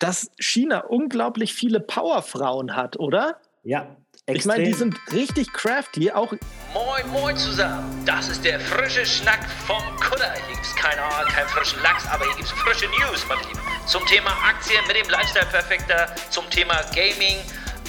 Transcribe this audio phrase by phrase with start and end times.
[0.00, 3.36] dass China unglaublich viele Powerfrauen hat, oder?
[3.62, 3.96] Ja.
[4.26, 4.36] Extrem.
[4.36, 6.32] Ich meine, die sind richtig crafty, auch.
[6.74, 8.02] Moin, moin zusammen.
[8.04, 10.32] Das ist der frische Schnack vom Kutter.
[10.46, 13.60] Hier gibt es keine, keinen frischen Lachs, aber hier gibt es frische News, mein Lieben.
[13.86, 17.38] Zum Thema Aktien mit dem Lifestyle-Perfekter, zum Thema Gaming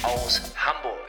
[0.02, 1.02] aus Hamburg.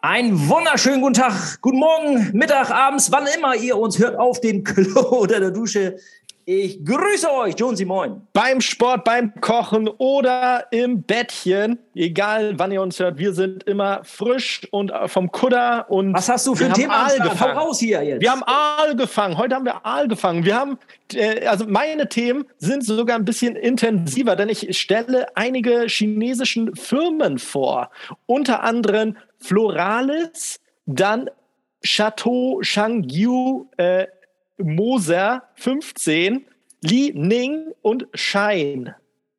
[0.00, 4.62] Einen wunderschönen guten Tag, guten Morgen, Mittag, abends, wann immer ihr uns hört auf dem
[4.62, 5.98] Klo oder der Dusche.
[6.50, 8.22] Ich grüße euch, Jonesy, moin.
[8.32, 14.00] Beim Sport, beim Kochen oder im Bettchen, egal wann ihr uns hört, wir sind immer
[14.02, 16.14] frisch und vom Kutter und.
[16.14, 17.04] Was hast du für ein Thema?
[17.04, 17.54] Aal gefangen.
[17.54, 18.22] Hau raus hier jetzt.
[18.22, 19.36] Wir haben Aal gefangen.
[19.36, 20.46] Heute haben wir Aal gefangen.
[20.46, 20.78] Wir haben,
[21.12, 27.38] äh, also meine Themen sind sogar ein bisschen intensiver, denn ich stelle einige chinesischen Firmen
[27.38, 27.90] vor.
[28.24, 31.28] Unter anderem Floralis, dann
[31.84, 34.06] Chateau Shangyu, äh,
[34.58, 36.46] Moser 15,
[36.82, 38.96] Li Ning und Shine.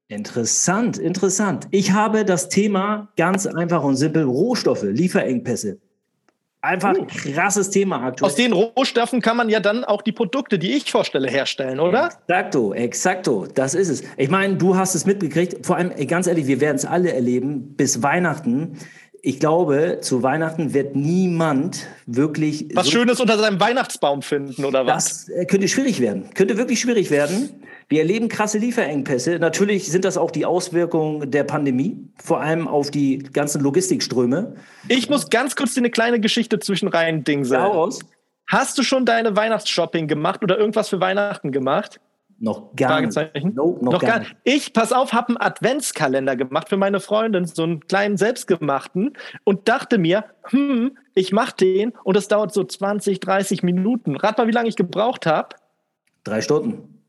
[0.08, 1.68] Interessant, interessant.
[1.72, 5.78] Ich habe das Thema ganz einfach und simpel Rohstoffe, Lieferengpässe.
[6.62, 7.06] Einfach uh.
[7.06, 8.30] krasses Thema aktuell.
[8.30, 12.08] Aus den Rohstoffen kann man ja dann auch die Produkte, die ich vorstelle, herstellen, oder?
[12.08, 13.48] Exakto, exakto.
[13.48, 14.04] Das ist es.
[14.18, 15.66] Ich meine, du hast es mitgekriegt.
[15.66, 17.76] Vor allem, ganz ehrlich, wir werden es alle erleben.
[17.76, 18.78] Bis Weihnachten
[19.22, 22.68] ich glaube, zu Weihnachten wird niemand wirklich.
[22.74, 25.26] Was so Schönes unter seinem Weihnachtsbaum finden, oder was?
[25.26, 26.30] Das äh, könnte schwierig werden.
[26.34, 27.64] Könnte wirklich schwierig werden.
[27.88, 29.40] Wir erleben krasse Lieferengpässe.
[29.40, 34.56] Natürlich sind das auch die Auswirkungen der Pandemie, vor allem auf die ganzen Logistikströme.
[34.88, 37.62] Ich muss ganz kurz dir eine kleine Geschichte zwischen rein dingseln.
[37.62, 37.90] Ja,
[38.48, 42.00] Hast du schon deine Weihnachtsshopping gemacht oder irgendwas für Weihnachten gemacht?
[42.42, 43.16] Noch gar nicht.
[43.54, 44.36] No, noch, noch, gar nicht.
[44.46, 49.68] Ich, pass auf, habe einen Adventskalender gemacht für meine Freundin, so einen kleinen selbstgemachten und
[49.68, 54.16] dachte mir, hm, ich mache den und es dauert so 20, 30 Minuten.
[54.16, 55.50] Rat mal, wie lange ich gebraucht habe.
[56.24, 57.04] Drei Stunden.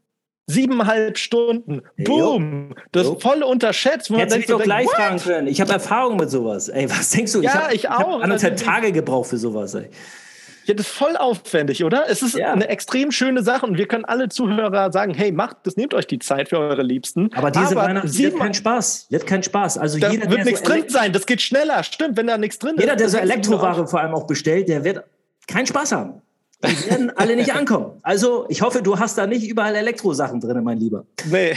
[0.48, 1.82] Siebeneinhalb Stunden.
[1.96, 2.74] Boom.
[2.90, 4.10] Das ist voll unterschätzt.
[4.10, 4.94] Hättest du mich doch gleich what?
[4.96, 5.46] fragen können.
[5.46, 6.68] Ich habe Erfahrung mit sowas.
[6.68, 7.40] Ey, was denkst du?
[7.40, 8.18] Ja, ich, hab, ich auch.
[8.18, 9.74] Ich anderthalb also, Tage gebraucht für sowas.
[9.74, 9.90] Ey.
[10.64, 12.04] Ja, das ist voll aufwendig, oder?
[12.08, 12.52] Es ist ja.
[12.52, 16.06] eine extrem schöne Sache und wir können alle Zuhörer sagen, hey, macht das, nehmt euch
[16.06, 17.30] die Zeit für eure Liebsten.
[17.34, 19.06] Aber diese Aber Weihnachten wird kein Spaß.
[19.10, 19.78] Wird kein Spaß.
[19.78, 21.12] Also da jeder, wird nichts so drin sein.
[21.12, 21.82] Das geht schneller.
[21.82, 22.84] Stimmt, wenn da nichts drin jeder, ist.
[22.84, 25.04] Jeder, der so Elektroware vor allem auch bestellt, der wird
[25.46, 26.22] keinen Spaß haben.
[26.62, 27.92] Die werden alle nicht ankommen.
[28.02, 31.06] Also, ich hoffe, du hast da nicht überall Elektrosachen drin, mein Lieber.
[31.30, 31.54] Nee.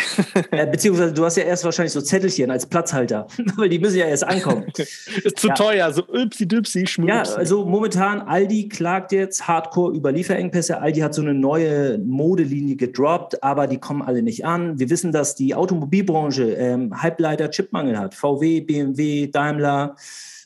[0.52, 3.28] Äh, beziehungsweise, du hast ja erst wahrscheinlich so Zettelchen als Platzhalter,
[3.58, 4.66] weil die müssen ja erst ankommen.
[4.78, 5.54] Ist zu ja.
[5.56, 7.10] teuer, so üpsi-düpsi, schmupsi.
[7.10, 10.80] Ja, also momentan, Aldi klagt jetzt hardcore über Lieferengpässe.
[10.80, 14.80] Aldi hat so eine neue Modelinie gedroppt, aber die kommen alle nicht an.
[14.80, 18.16] Wir wissen, dass die Automobilbranche ähm, Halbleiter-Chipmangel hat.
[18.16, 19.96] VW, BMW, Daimler.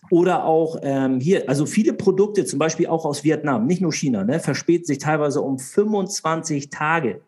[0.10, 4.24] Oder auch ähm, hier, also viele Produkte, zum Beispiel auch aus Vietnam, nicht nur China,
[4.24, 7.22] ne, verspäten sich teilweise um 25 Tage.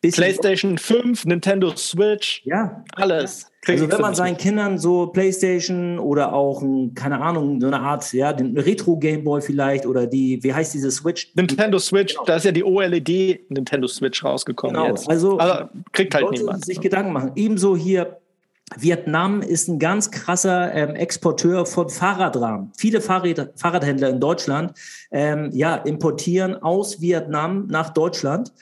[0.00, 3.50] PlayStation 5, Nintendo Switch, ja, alles.
[3.66, 8.12] Also wenn man seinen Kindern so PlayStation oder auch, ein, keine Ahnung, so eine Art,
[8.12, 11.32] ja, den Retro Gameboy vielleicht oder die, wie heißt diese Switch?
[11.34, 12.24] Nintendo Switch, genau.
[12.26, 14.88] da ist ja die OLED Nintendo Switch rausgekommen genau.
[14.88, 15.10] jetzt.
[15.10, 16.64] Also, also kriegt halt niemand.
[16.64, 17.32] sich Gedanken machen.
[17.34, 18.18] Ebenso hier
[18.76, 22.72] Vietnam ist ein ganz krasser ähm, Exporteur von Fahrradrahmen.
[22.76, 24.72] Viele Fahrrad Fahrradhändler in Deutschland
[25.10, 28.52] ähm, ja, importieren aus Vietnam nach Deutschland.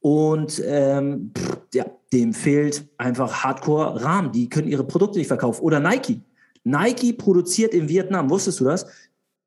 [0.00, 4.32] Und ähm, pff, ja, dem fehlt einfach Hardcore-Rahmen.
[4.32, 5.62] Die können ihre Produkte nicht verkaufen.
[5.62, 6.20] Oder Nike.
[6.64, 8.86] Nike produziert in Vietnam, wusstest du das?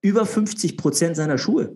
[0.02, 1.76] Über 50 Prozent seiner Schuhe.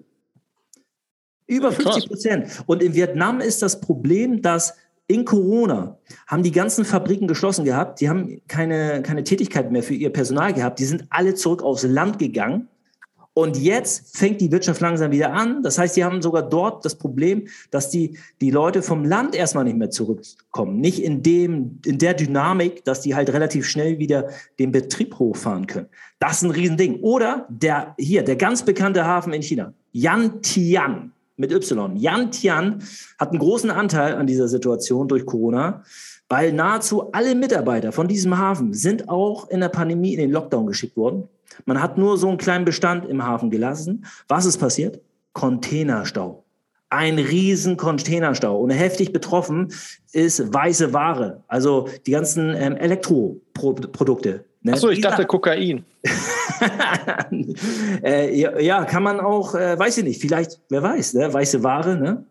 [1.47, 2.63] Über 50 Prozent.
[2.65, 4.73] Und in Vietnam ist das Problem, dass
[5.11, 8.01] in Corona haben die ganzen Fabriken geschlossen gehabt.
[8.01, 10.79] Die haben keine, keine Tätigkeit mehr für ihr Personal gehabt.
[10.79, 12.67] Die sind alle zurück aufs Land gegangen.
[13.33, 15.63] Und jetzt fängt die Wirtschaft langsam wieder an.
[15.63, 19.63] Das heißt, die haben sogar dort das Problem, dass die, die Leute vom Land erstmal
[19.63, 20.81] nicht mehr zurückkommen.
[20.81, 24.27] Nicht in dem, in der Dynamik, dass die halt relativ schnell wieder
[24.59, 25.87] den Betrieb hochfahren können.
[26.19, 26.99] Das ist ein Riesending.
[27.01, 29.73] Oder der, hier, der ganz bekannte Hafen in China.
[29.93, 31.97] Yantian mit Y.
[31.97, 32.81] Yan Tian
[33.19, 35.83] hat einen großen Anteil an dieser Situation durch Corona,
[36.29, 40.65] weil nahezu alle Mitarbeiter von diesem Hafen sind auch in der Pandemie in den Lockdown
[40.67, 41.27] geschickt worden.
[41.65, 44.05] Man hat nur so einen kleinen Bestand im Hafen gelassen.
[44.29, 45.01] Was ist passiert?
[45.33, 46.45] Containerstau.
[46.89, 48.59] Ein riesen Containerstau.
[48.59, 49.73] Und heftig betroffen
[50.13, 54.45] ist weiße Ware, also die ganzen ähm, Elektroprodukte.
[54.61, 54.73] Ne?
[54.73, 55.83] Achso, ich dachte Kokain.
[58.03, 61.33] äh, ja, ja, kann man auch, äh, weiß ich nicht, vielleicht, wer weiß, ne?
[61.33, 62.25] weiße Ware, ne?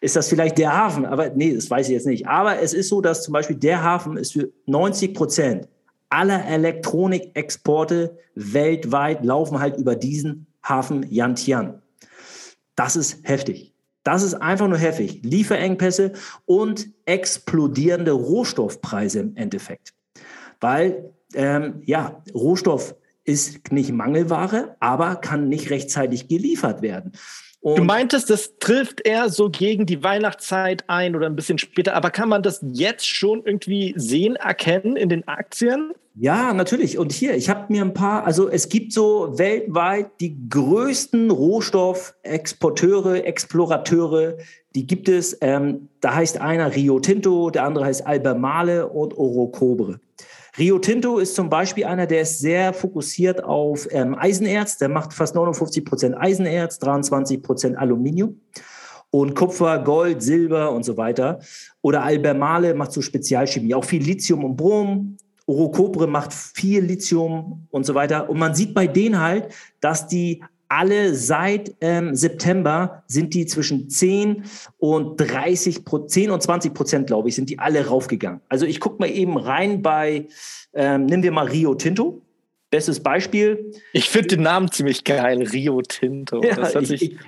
[0.00, 1.06] Ist das vielleicht der Hafen?
[1.06, 2.28] Aber nee, das weiß ich jetzt nicht.
[2.28, 5.68] Aber es ist so, dass zum Beispiel der Hafen ist für 90 Prozent
[6.10, 11.82] aller Elektronikexporte weltweit laufen halt über diesen Hafen Yantian.
[12.76, 13.72] Das ist heftig.
[14.04, 15.22] Das ist einfach nur heftig.
[15.24, 16.12] Lieferengpässe
[16.44, 19.94] und explodierende Rohstoffpreise im Endeffekt.
[20.60, 22.94] Weil, ähm, ja, Rohstoff
[23.24, 27.12] ist nicht Mangelware, aber kann nicht rechtzeitig geliefert werden.
[27.60, 31.94] Und du meintest, das trifft eher so gegen die Weihnachtszeit ein oder ein bisschen später,
[31.94, 35.92] aber kann man das jetzt schon irgendwie sehen, erkennen in den Aktien?
[36.14, 36.96] Ja, natürlich.
[36.96, 43.24] Und hier, ich habe mir ein paar, also es gibt so weltweit die größten Rohstoffexporteure,
[43.24, 44.38] Explorateure,
[44.76, 45.36] die gibt es.
[45.40, 49.98] Ähm, da heißt einer Rio Tinto, der andere heißt Albemarle und Orocobre.
[50.58, 54.78] Rio Tinto ist zum Beispiel einer, der ist sehr fokussiert auf ähm, Eisenerz.
[54.78, 58.40] Der macht fast 59 Prozent Eisenerz, 23 Prozent Aluminium
[59.10, 61.40] und Kupfer, Gold, Silber und so weiter.
[61.82, 65.18] Oder Albemarle macht so Spezialchemie, auch viel Lithium und Brom.
[65.44, 68.28] Orocobre macht viel Lithium und so weiter.
[68.30, 73.88] Und man sieht bei denen halt, dass die alle seit ähm, September sind die zwischen
[73.88, 74.44] 10
[74.78, 78.40] und 30, 10 und 20 Prozent, glaube ich, sind die alle raufgegangen.
[78.48, 80.26] Also ich gucke mal eben rein bei,
[80.74, 82.22] ähm, nehmen wir mal Rio Tinto.
[82.68, 83.72] Bestes Beispiel.
[83.92, 86.42] Ich finde den Namen ziemlich geil, Rio Tinto.
[86.42, 87.18] Ja, das hat sich ich,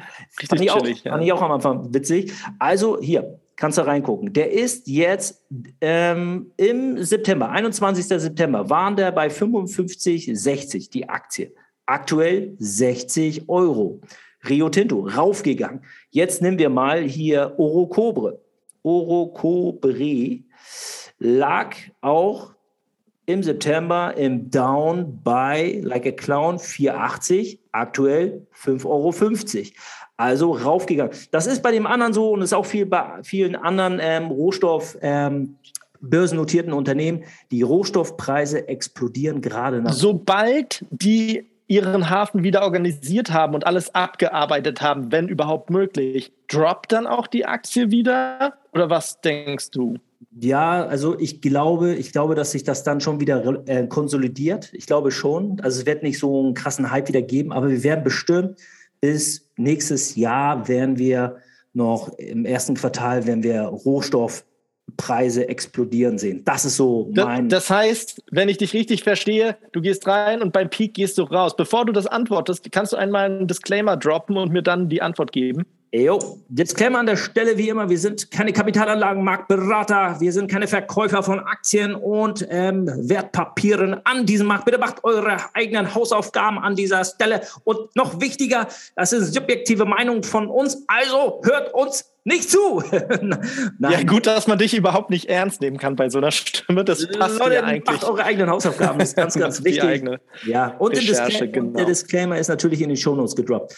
[0.40, 1.12] richtig fand ich, auch, ja.
[1.12, 2.32] fand ich auch am Anfang witzig.
[2.58, 4.32] Also hier, kannst du reingucken.
[4.32, 5.46] Der ist jetzt
[5.80, 8.06] ähm, im September, 21.
[8.06, 11.52] September, waren der bei 55,60 die Aktie
[11.88, 14.00] aktuell 60 Euro.
[14.48, 15.82] Rio Tinto raufgegangen.
[16.10, 18.40] Jetzt nehmen wir mal hier Orocobre.
[18.82, 20.40] Orocobre
[21.18, 22.54] lag auch
[23.26, 29.72] im September im Down bei Like a Clown 4,80, aktuell 5,50 Euro.
[30.16, 31.12] Also raufgegangen.
[31.30, 34.96] Das ist bei dem anderen so und ist auch viel bei vielen anderen ähm, Rohstoff.
[35.00, 35.56] Ähm,
[36.00, 39.92] börsennotierten Unternehmen, die Rohstoffpreise explodieren gerade nach.
[39.92, 46.92] Sobald die ihren Hafen wieder organisiert haben und alles abgearbeitet haben, wenn überhaupt möglich, droppt
[46.92, 48.54] dann auch die Aktie wieder?
[48.72, 49.98] Oder was denkst du?
[50.40, 54.70] Ja, also ich glaube, ich glaube, dass sich das dann schon wieder äh, konsolidiert.
[54.72, 55.60] Ich glaube schon.
[55.60, 58.58] Also es wird nicht so einen krassen Hype wieder geben, aber wir werden bestimmt
[59.00, 61.36] bis nächstes Jahr werden wir
[61.72, 64.44] noch im ersten Quartal werden wir Rohstoff
[64.96, 66.42] Preise explodieren sehen.
[66.44, 67.48] Das ist so mein.
[67.48, 71.18] Das, das, heißt, wenn ich dich richtig verstehe, du gehst rein und beim Peak gehst
[71.18, 71.56] du raus.
[71.56, 75.32] Bevor du das antwortest, kannst du einmal einen Disclaimer droppen und mir dann die Antwort
[75.32, 75.64] geben.
[75.90, 81.22] Jo, Disclaimer an der Stelle wie immer, wir sind keine Kapitalanlagenmarktberater, wir sind keine Verkäufer
[81.22, 84.66] von Aktien und ähm, Wertpapieren an diesem Markt.
[84.66, 87.40] Bitte macht eure eigenen Hausaufgaben an dieser Stelle.
[87.64, 92.82] Und noch wichtiger, das ist subjektive Meinung von uns, also hört uns nicht zu.
[93.78, 96.84] ja, gut, dass man dich überhaupt nicht ernst nehmen kann bei so einer Stimme.
[96.84, 97.86] Das passt Leute, ja eigentlich.
[97.86, 99.80] Macht eure eigenen Hausaufgaben, das ist ganz, ganz wichtig.
[99.80, 101.76] Die eigene ja, und Recherche, der, Disclaimer, genau.
[101.78, 103.74] der Disclaimer ist natürlich in den Shownotes gedroppt.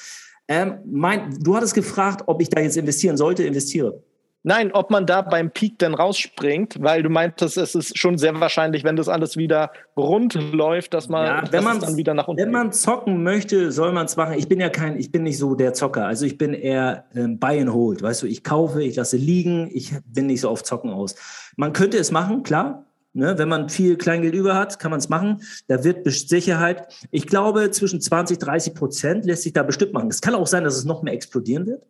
[0.50, 4.02] Ähm, mein, du hattest gefragt, ob ich da jetzt investieren sollte, investiere.
[4.42, 8.40] Nein, ob man da beim Peak dann rausspringt, weil du meintest, es ist schon sehr
[8.40, 12.26] wahrscheinlich, wenn das alles wieder rund läuft, dass man ja, wenn man dann wieder nach
[12.26, 12.42] unten.
[12.42, 14.34] Wenn man zocken möchte, soll man es machen.
[14.38, 16.06] Ich bin ja kein, ich bin nicht so der Zocker.
[16.06, 18.02] Also ich bin eher ähm, Buy and Hold.
[18.02, 21.14] Weißt du, ich kaufe, ich lasse liegen, ich bin nicht so auf Zocken aus.
[21.56, 22.86] Man könnte es machen, klar.
[23.12, 25.42] Ne, wenn man viel Kleingeld über hat, kann man es machen.
[25.66, 30.08] Da wird Sicherheit, ich glaube, zwischen 20, 30 Prozent lässt sich da bestimmt machen.
[30.10, 31.82] Es kann auch sein, dass es noch mehr explodieren wird.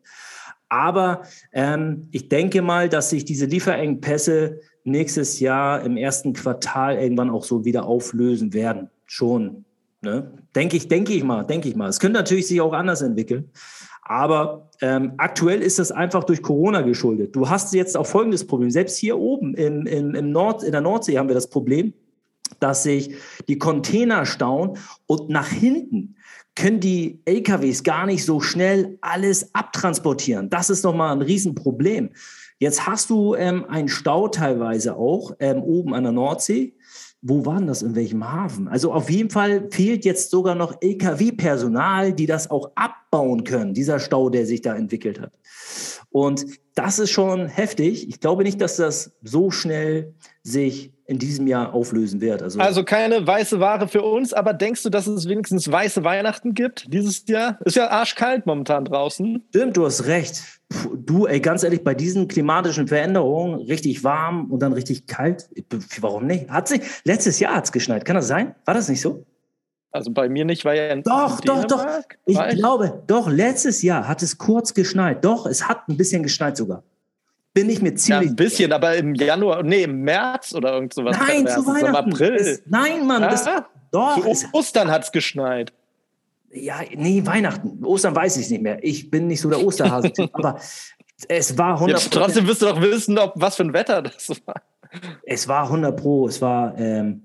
[0.71, 1.23] Aber
[1.53, 7.45] ähm, ich denke mal, dass sich diese Lieferengpässe nächstes Jahr im ersten Quartal irgendwann auch
[7.45, 8.89] so wieder auflösen werden.
[9.05, 9.67] Schon.
[10.01, 10.33] Ne?
[10.55, 11.89] Denke ich, denke ich mal, denke ich mal.
[11.89, 13.51] Es könnte natürlich sich auch anders entwickeln.
[14.11, 17.37] Aber ähm, aktuell ist das einfach durch Corona geschuldet.
[17.37, 18.69] Du hast jetzt auch folgendes Problem.
[18.69, 21.93] Selbst hier oben im, im, im Nord, in der Nordsee haben wir das Problem,
[22.59, 23.15] dass sich
[23.47, 26.17] die Container stauen und nach hinten
[26.57, 30.51] können die LKWs gar nicht so schnell alles abtransportieren.
[30.51, 32.11] Das ist nochmal ein Riesenproblem.
[32.59, 36.75] Jetzt hast du ähm, einen Stau teilweise auch ähm, oben an der Nordsee
[37.23, 38.69] wo waren das, in welchem Hafen?
[38.69, 43.99] Also auf jeden Fall fehlt jetzt sogar noch LKW-Personal, die das auch abbauen können, dieser
[43.99, 45.33] Stau, der sich da entwickelt hat.
[46.11, 48.09] Und das ist schon heftig.
[48.09, 52.41] Ich glaube nicht, dass das so schnell sich in diesem Jahr auflösen wird.
[52.41, 56.55] Also, also keine weiße Ware für uns, aber denkst du, dass es wenigstens weiße Weihnachten
[56.55, 57.59] gibt dieses Jahr?
[57.65, 59.43] Ist ja arschkalt momentan draußen.
[59.49, 60.41] Stimmt, du hast recht.
[60.69, 65.51] Puh, du, ey, ganz ehrlich, bei diesen klimatischen Veränderungen, richtig warm und dann richtig kalt,
[66.01, 66.49] warum nicht?
[66.49, 68.55] Hat sich, letztes Jahr hat es geschneit, kann das sein?
[68.65, 69.27] War das nicht so?
[69.91, 71.85] Also bei mir nicht, weil ja in Doch, doch, doch.
[72.25, 75.25] Ich glaube, doch, letztes Jahr hat es kurz geschneit.
[75.25, 76.85] Doch, es hat ein bisschen geschneit sogar.
[77.53, 78.27] Bin ich mir ziemlich.
[78.27, 81.17] Ja, ein bisschen, aber im Januar, nee, im März oder irgend sowas.
[81.19, 81.87] Nein, zu Weihnachten.
[81.87, 82.35] Im April.
[82.35, 83.45] Es, nein, Mann, das,
[83.91, 84.35] doch.
[84.35, 85.73] Zu Ostern hat es geschneit.
[86.53, 87.85] Ja, nee, Weihnachten.
[87.85, 88.83] Ostern weiß ich nicht mehr.
[88.83, 90.13] Ich bin nicht so der Osterhase.
[90.33, 90.61] aber
[91.29, 94.29] Es war 100 Jetzt trotzdem wirst du doch wissen, ob, was für ein Wetter das
[94.47, 94.63] war.
[95.25, 97.23] Es war 100 Pro, es war, ähm,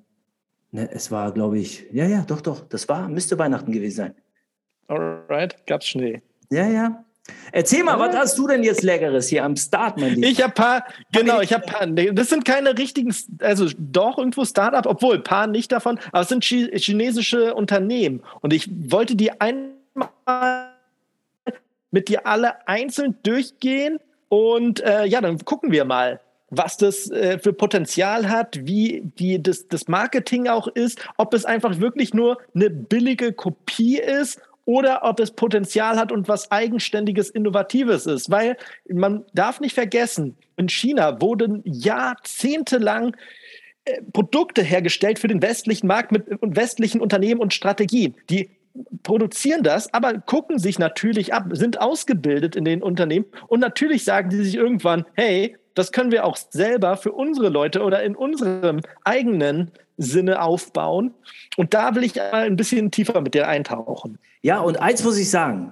[0.71, 4.15] ne, es war, glaube ich, ja, ja, doch, doch, das war, müsste Weihnachten gewesen sein.
[4.87, 6.21] Alright, gab's Schnee.
[6.51, 7.03] Ja, ja.
[7.51, 10.27] Erzähl mal, was hast du denn jetzt Leckeres hier am Start, mein Lieber?
[10.27, 14.85] Ich habe paar, genau, ich habe paar, das sind keine richtigen, also doch irgendwo Startup,
[14.85, 20.69] obwohl paar nicht davon, aber es sind chi chinesische Unternehmen und ich wollte die einmal
[21.91, 27.39] mit dir alle einzeln durchgehen und äh, ja, dann gucken wir mal, was das äh,
[27.39, 32.37] für Potenzial hat, wie die, das, das Marketing auch ist, ob es einfach wirklich nur
[32.53, 38.29] eine billige Kopie ist oder ob es Potenzial hat und was eigenständiges, innovatives ist.
[38.29, 38.57] Weil
[38.91, 43.15] man darf nicht vergessen, in China wurden jahrzehntelang
[43.85, 48.15] äh, Produkte hergestellt für den westlichen Markt mit westlichen Unternehmen und Strategien.
[48.29, 48.49] Die
[49.03, 54.29] produzieren das, aber gucken sich natürlich ab, sind ausgebildet in den Unternehmen und natürlich sagen
[54.29, 58.81] die sich irgendwann, hey, das können wir auch selber für unsere Leute oder in unserem
[59.03, 61.13] eigenen Sinne aufbauen.
[61.57, 64.19] Und da will ich ein bisschen tiefer mit dir eintauchen.
[64.41, 65.71] Ja, und eins muss ich sagen.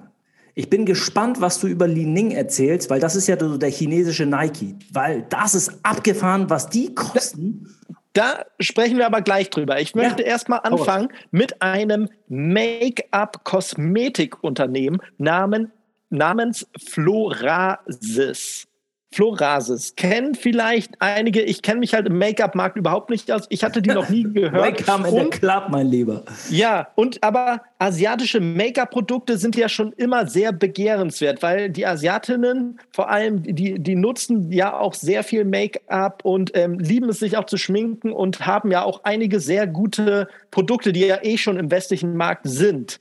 [0.56, 4.28] Ich bin gespannt, was du über Li Ning erzählst, weil das ist ja der chinesische
[4.28, 4.76] Nike.
[4.92, 7.68] Weil das ist abgefahren, was die kosten.
[8.14, 9.82] Da sprechen wir aber gleich drüber.
[9.82, 10.30] Ich möchte ja.
[10.30, 15.72] erstmal anfangen mit einem Make-up-Kosmetikunternehmen namen,
[16.12, 18.68] namens Florasis.
[19.14, 19.96] Florasis.
[19.96, 23.46] Kennen vielleicht einige, ich kenne mich halt im Make-up-Markt überhaupt nicht aus.
[23.50, 24.54] Ich hatte die noch nie gehört.
[24.54, 26.24] Welcome in the club, mein Lieber.
[26.50, 33.10] Ja, und aber asiatische Make-up-Produkte sind ja schon immer sehr begehrenswert, weil die Asiatinnen vor
[33.10, 37.46] allem, die, die nutzen ja auch sehr viel Make-up und ähm, lieben es sich auch
[37.46, 41.72] zu schminken und haben ja auch einige sehr gute Produkte, die ja eh schon im
[41.72, 43.00] westlichen Markt sind.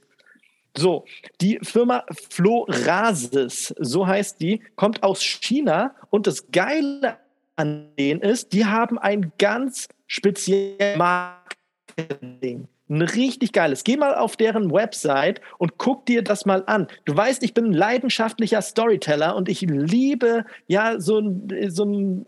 [0.76, 1.04] So,
[1.40, 7.18] die Firma Florasis, so heißt die, kommt aus China und das Geile
[7.56, 12.68] an denen ist, die haben ein ganz spezielles Marketing.
[12.88, 13.84] Ein richtig geiles.
[13.84, 16.88] Geh mal auf deren Website und guck dir das mal an.
[17.04, 22.26] Du weißt, ich bin ein leidenschaftlicher Storyteller und ich liebe ja so ein, so ein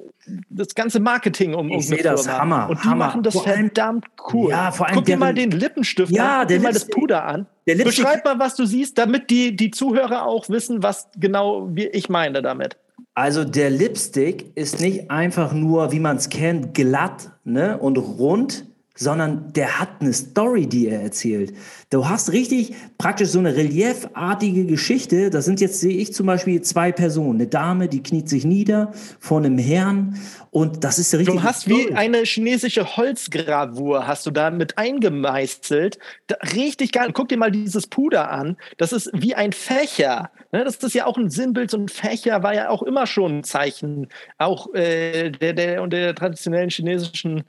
[0.48, 2.68] das ganze Marketing um Ich sehe das Hammer.
[2.70, 3.06] Und die Hammer.
[3.06, 4.50] machen das verdammt cool.
[4.50, 6.86] Ja, vor allem Guck dir mal den Lippenstift ja, an, der guck mal das.
[6.86, 7.46] Puder an.
[7.66, 12.08] Beschreib mal, was du siehst, damit die, die Zuhörer auch wissen, was genau wie ich
[12.08, 12.76] meine damit.
[13.14, 18.66] Also der Lipstick ist nicht einfach nur, wie man es kennt, glatt ne, und rund,
[18.96, 21.52] sondern der hat eine Story, die er erzählt.
[21.90, 25.30] Du hast richtig praktisch so eine reliefartige Geschichte.
[25.30, 27.40] Das sind jetzt, sehe ich zum Beispiel, zwei Personen.
[27.40, 30.16] Eine Dame, die kniet sich nieder vor einem Herrn
[30.54, 34.78] und das ist der richtige Du hast wie eine chinesische Holzgravur, hast du da mit
[34.78, 35.98] eingemeißelt.
[36.28, 37.10] Da, richtig geil.
[37.12, 38.56] Guck dir mal dieses Puder an.
[38.76, 40.30] Das ist wie ein Fächer.
[40.52, 41.72] Ne, das ist ja auch ein Sinnbild.
[41.72, 44.06] So ein Fächer war ja auch immer schon ein Zeichen,
[44.38, 47.42] auch äh, der, der, und der traditionellen chinesischen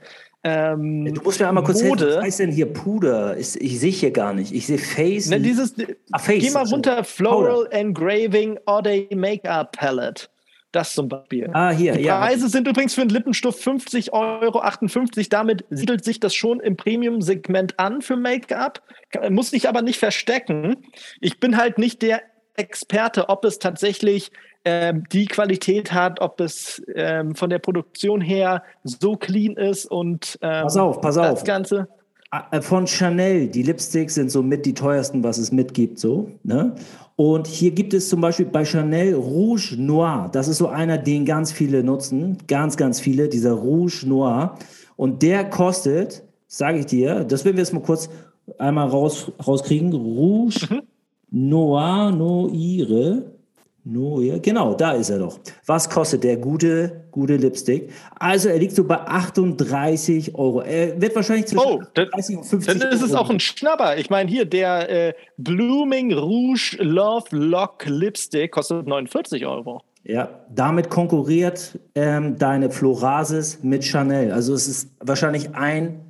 [0.46, 2.16] ähm, Du musst mir einmal kurz helfen, Mode.
[2.18, 3.36] was heißt denn hier Puder?
[3.38, 4.54] Ich, ich sehe hier gar nicht.
[4.54, 5.30] Ich sehe Face.
[5.30, 5.74] Ne, dieses,
[6.12, 6.76] Ah, Face, geh mal also.
[6.76, 10.28] runter, Floral Engraving Oday Make-up Palette.
[10.72, 11.50] Das zum Beispiel.
[11.54, 12.20] ah, hier, Die ja.
[12.20, 15.30] Preise sind übrigens für einen Lippenstift 50 Euro 58.
[15.30, 18.82] Damit siedelt sich das schon im Premium-Segment an für Make-up.
[19.30, 20.76] Muss sich aber nicht verstecken.
[21.22, 22.22] Ich bin halt nicht der
[22.58, 24.32] Experte, ob es tatsächlich
[24.66, 30.38] ähm, die Qualität hat, ob es ähm, von der Produktion her so clean ist und
[30.42, 31.44] ähm, Pass auf, pass das auf.
[31.44, 31.88] Ganze.
[32.52, 36.30] Äh, Von Chanel, die Lipsticks sind so mit die teuersten, was es mitgibt, so.
[36.44, 36.76] Ne?
[37.16, 40.30] Und hier gibt es zum Beispiel bei Chanel Rouge Noir.
[40.34, 42.38] Das ist so einer, den ganz viele nutzen.
[42.48, 44.58] Ganz, ganz viele, dieser Rouge Noir.
[44.98, 48.10] Und der kostet, sage ich dir, das werden wir jetzt mal kurz
[48.58, 49.94] einmal raus, rauskriegen.
[49.94, 50.82] Rouge
[51.32, 53.35] Noir, Noire.
[53.88, 55.40] Noir, genau, da ist er doch.
[55.68, 57.92] Was kostet der gute, gute Lipstick?
[58.20, 60.62] Also er liegt so bei 38 Euro.
[60.62, 63.22] Er wird wahrscheinlich zwischen Oh, dann, 30 und 50 dann ist es Euro.
[63.22, 63.98] auch ein Schnapper.
[63.98, 69.84] Ich meine, hier der äh, Blooming Rouge Love Lock Lipstick kostet 49 Euro.
[70.04, 74.32] Ja, damit konkurriert ähm, deine Florasis mit Chanel.
[74.32, 76.02] Also es ist wahrscheinlich ein,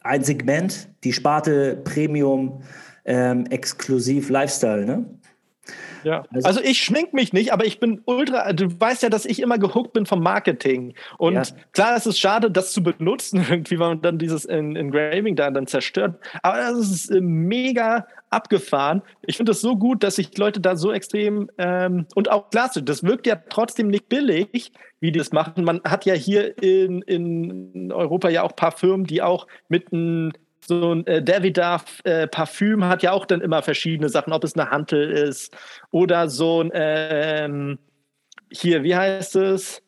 [0.00, 2.62] ein Segment, die Sparte Premium
[3.04, 5.04] ähm, exklusiv Lifestyle, ne?
[6.02, 6.24] Ja.
[6.32, 9.40] Also- Also, ich schmink mich nicht, aber ich bin ultra, du weißt ja, dass ich
[9.40, 10.94] immer gehuckt bin vom Marketing.
[11.18, 11.42] Und Ja.
[11.72, 15.50] klar, es ist schade, das zu benutzen, irgendwie, weil man dann dieses En- Engraving da
[15.50, 16.18] dann zerstört.
[16.42, 19.02] Aber das ist äh, mega abgefahren.
[19.22, 22.82] Ich finde das so gut, dass sich Leute da so extrem ähm, und auch klasse,
[22.82, 25.62] das wirkt ja trotzdem nicht billig, wie die das machen.
[25.64, 29.92] Man hat ja hier in, in Europa ja auch ein paar Firmen, die auch mit
[29.92, 30.32] einem
[30.66, 34.56] so ein äh, Davidoff äh, Parfüm hat ja auch dann immer verschiedene Sachen, ob es
[34.56, 35.56] eine Hantel ist
[35.90, 37.78] oder so ein ähm,
[38.50, 39.82] hier, wie heißt es?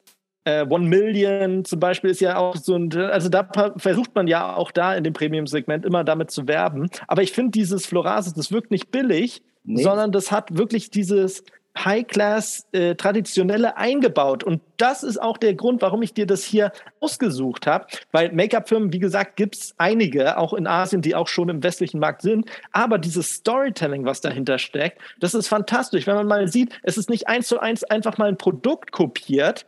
[0.45, 4.55] Äh, One Million zum Beispiel ist ja auch so ein, also da versucht man ja
[4.55, 6.89] auch da in dem Premium-Segment immer damit zu werben.
[7.09, 9.83] Aber ich finde dieses Florasis, das wirkt nicht billig, nee.
[9.83, 11.43] sondern das hat wirklich dieses
[11.85, 14.45] High-Class äh, traditionelle eingebaut.
[14.45, 17.87] Und das ist auch der Grund, warum ich dir das hier ausgesucht habe.
[18.13, 22.01] Weil Make-up-Firmen, wie gesagt, gibt es einige, auch in Asien, die auch schon im westlichen
[22.01, 22.49] Markt sind.
[22.73, 26.07] Aber dieses Storytelling, was dahinter steckt, das ist fantastisch.
[26.07, 29.67] Wenn man mal sieht, es ist nicht eins zu eins einfach mal ein Produkt kopiert,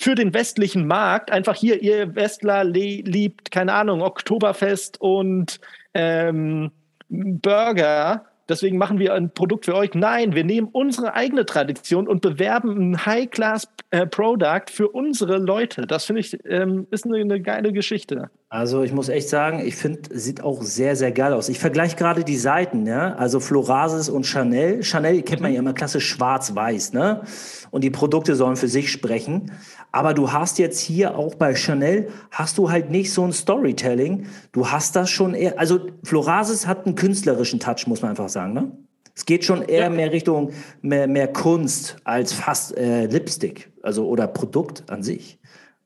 [0.00, 5.60] für den westlichen Markt einfach hier, ihr Westler liebt, keine Ahnung, Oktoberfest und
[5.92, 6.70] ähm,
[7.08, 8.27] Burger.
[8.48, 9.94] Deswegen machen wir ein Produkt für euch.
[9.94, 15.86] Nein, wir nehmen unsere eigene Tradition und bewerben ein High-Class-Product äh, für unsere Leute.
[15.86, 18.30] Das finde ich ähm, ist eine, eine geile Geschichte.
[18.50, 21.50] Also ich muss echt sagen, ich finde, sieht auch sehr, sehr geil aus.
[21.50, 23.14] Ich vergleiche gerade die Seiten, ja.
[23.16, 24.82] Also Florasis und Chanel.
[24.82, 27.22] Chanel kennt man ja immer klassisch schwarz-weiß, ne?
[27.70, 29.52] Und die Produkte sollen für sich sprechen.
[29.92, 34.26] Aber du hast jetzt hier auch bei Chanel, hast du halt nicht so ein Storytelling.
[34.52, 38.54] Du hast das schon eher, also Florasis hat einen künstlerischen Touch, muss man einfach sagen,
[38.54, 38.72] ne?
[39.14, 39.90] Es geht schon eher ja.
[39.90, 45.38] mehr Richtung mehr, mehr Kunst als fast äh, Lipstick, also oder Produkt an sich.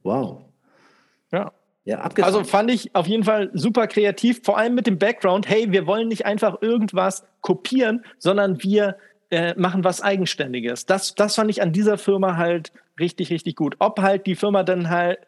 [0.05, 0.52] Wow.
[1.85, 2.09] Ja.
[2.17, 5.49] Ja, also fand ich auf jeden Fall super kreativ, vor allem mit dem Background.
[5.49, 8.97] Hey, wir wollen nicht einfach irgendwas kopieren, sondern wir
[9.31, 10.87] äh, machen was Eigenständiges.
[10.87, 13.77] Das, das fand ich an dieser Firma halt richtig, richtig gut.
[13.81, 15.19] Ob halt die Firma dann halt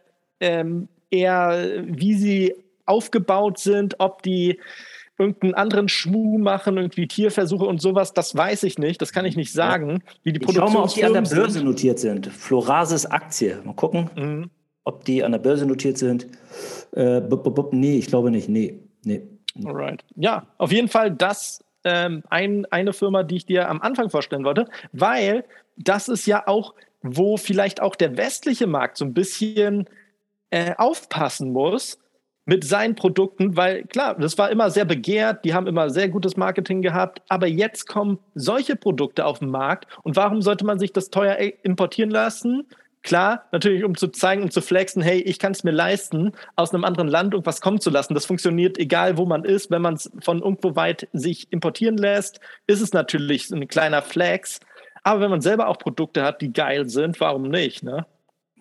[0.41, 2.55] ähm, eher, wie sie
[2.87, 4.61] aufgebaut sind, ob die
[5.19, 9.37] irgendeinen anderen Schmuh machen, irgendwie Tierversuche und sowas, das weiß ich nicht, das kann ich
[9.37, 10.03] nicht sagen.
[10.23, 12.27] Wie die ich schau mal, ob die an der Börse notiert sind.
[12.27, 13.61] Florasis Aktie.
[13.65, 14.51] Mal gucken, mhm.
[14.85, 16.27] Ob die an der Börse notiert sind.
[16.93, 17.73] Äh, bup, bup, bup.
[17.73, 18.49] Nee, ich glaube nicht.
[18.49, 19.23] Nee, nee.
[19.65, 20.05] Alright.
[20.17, 24.45] Ja, auf jeden Fall das ähm, ein, eine Firma, die ich dir am Anfang vorstellen
[24.45, 25.45] wollte, weil
[25.77, 26.75] das ist ja auch
[27.05, 29.87] wo vielleicht auch der westliche Markt so ein bisschen
[30.51, 31.99] äh, aufpassen muss
[32.47, 36.37] mit seinen Produkten, weil klar, das war immer sehr begehrt, die haben immer sehr gutes
[36.37, 40.93] Marketing gehabt, aber jetzt kommen solche Produkte auf den Markt und warum sollte man sich
[40.93, 42.67] das teuer äh, importieren lassen?
[43.05, 46.73] Klar, natürlich, um zu zeigen, um zu flexen, hey, ich kann es mir leisten, aus
[46.73, 48.15] einem anderen Land irgendwas kommen zu lassen.
[48.15, 49.71] Das funktioniert egal, wo man ist.
[49.71, 54.59] Wenn man es von irgendwo weit sich importieren lässt, ist es natürlich ein kleiner Flex.
[55.03, 58.07] Aber wenn man selber auch Produkte hat, die geil sind, warum nicht, ne?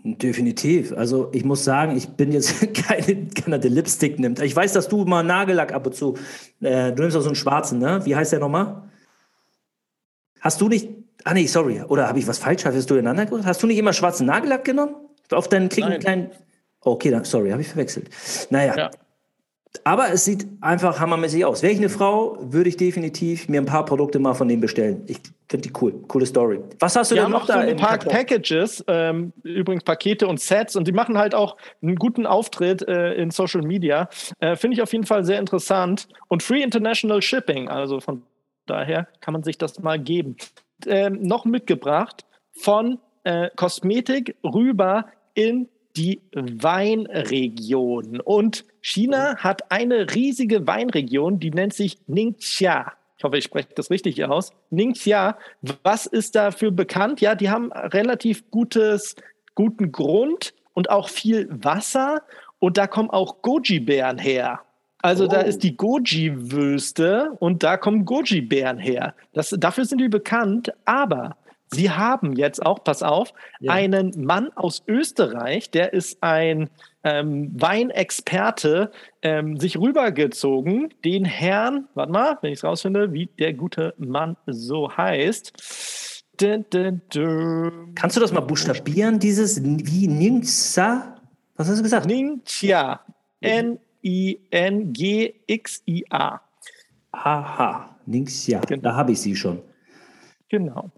[0.03, 0.91] Definitiv.
[0.91, 4.41] Also ich muss sagen, ich bin jetzt keine, keiner, der Lipstick nimmt.
[4.41, 6.17] Ich weiß, dass du mal Nagellack ab und zu,
[6.59, 8.01] äh, du nimmst auch so einen schwarzen, ne?
[8.03, 8.89] Wie heißt der nochmal?
[10.41, 10.89] Hast du nicht,
[11.23, 13.45] ah nee, sorry, oder habe ich was falsch, hast du ineinander gemacht?
[13.45, 14.95] Hast du nicht immer schwarzen Nagellack genommen?
[15.31, 16.31] Auf deinen kleinen,
[16.81, 18.09] okay, dann, sorry, habe ich verwechselt.
[18.49, 18.91] Naja, ja.
[19.83, 21.63] Aber es sieht einfach hammermäßig aus.
[21.63, 25.03] Wäre ich eine Frau, würde ich definitiv mir ein paar Produkte mal von denen bestellen.
[25.07, 25.17] Ich
[25.49, 25.93] finde die cool.
[26.07, 26.59] Coole Story.
[26.79, 27.53] Was hast du denn noch da?
[27.53, 31.95] So ein paar Packages, ähm, übrigens Pakete und Sets und die machen halt auch einen
[31.95, 34.09] guten Auftritt äh, in Social Media.
[34.39, 36.07] Äh, finde ich auf jeden Fall sehr interessant.
[36.27, 38.21] Und Free International Shipping, also von
[38.67, 40.37] daher kann man sich das mal geben.
[40.87, 48.19] Ähm, noch mitgebracht von äh, Kosmetik rüber in die Weinregion.
[48.19, 52.93] Und China hat eine riesige Weinregion, die nennt sich Ningxia.
[53.17, 54.51] Ich hoffe, ich spreche das richtig aus.
[54.69, 55.37] Ningxia.
[55.83, 57.21] Was ist dafür bekannt?
[57.21, 59.15] Ja, die haben relativ gutes,
[59.55, 62.23] guten Grund und auch viel Wasser.
[62.59, 64.61] Und da kommen auch Goji-Bären her.
[65.03, 65.27] Also oh.
[65.27, 69.13] da ist die Goji-Wüste und da kommen Goji-Bären her.
[69.33, 70.71] Das, dafür sind die bekannt.
[70.85, 71.35] Aber
[71.67, 73.73] Sie haben jetzt auch, pass auf, ja.
[73.73, 76.69] einen Mann aus Österreich, der ist ein
[77.03, 83.53] ähm, Weinexperte, ähm, sich rübergezogen, den Herrn, warte mal, wenn ich es rausfinde, wie der
[83.53, 86.23] gute Mann so heißt.
[86.39, 87.91] Dun, dun, dun.
[87.95, 91.17] Kannst du das mal buchstabieren, dieses wie Ningxia?
[91.55, 92.05] Was hast du gesagt?
[92.05, 93.01] Ningxia.
[94.03, 95.21] N-I-N-G-X-I-A.
[97.11, 98.59] Aha, Ningxia.
[98.61, 98.81] Genau.
[98.81, 99.61] Da habe ich sie schon.
[100.49, 100.91] Genau.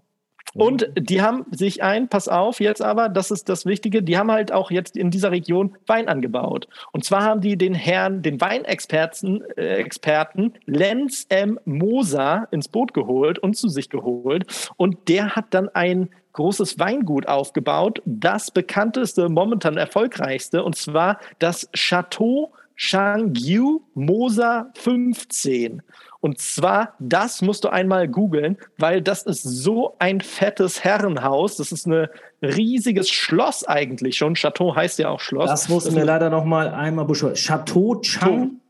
[0.54, 4.30] Und die haben sich ein, pass auf, jetzt aber, das ist das Wichtige, die haben
[4.30, 6.66] halt auch jetzt in dieser Region Wein angebaut.
[6.92, 11.60] Und zwar haben die den Herrn, den Weinexperten äh, Experten Lenz M.
[11.66, 14.46] Moser ins Boot geholt und zu sich geholt.
[14.78, 21.68] Und der hat dann ein großes Weingut aufgebaut, das bekannteste, momentan erfolgreichste, und zwar das
[21.74, 25.82] Chateau Shangyu Moser 15.
[26.20, 31.56] Und zwar, das musst du einmal googeln, weil das ist so ein fettes Herrenhaus.
[31.56, 32.08] Das ist ein
[32.42, 34.34] riesiges Schloss eigentlich schon.
[34.34, 35.48] Chateau heißt ja auch Schloss.
[35.48, 37.34] Das mussten wir leider noch mal einmal beschreiben.
[37.34, 38.60] Chateau Chang?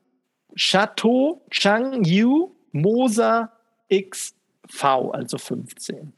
[0.57, 3.53] Chateau Chang Yu Mosa
[3.91, 6.13] XV, also 15.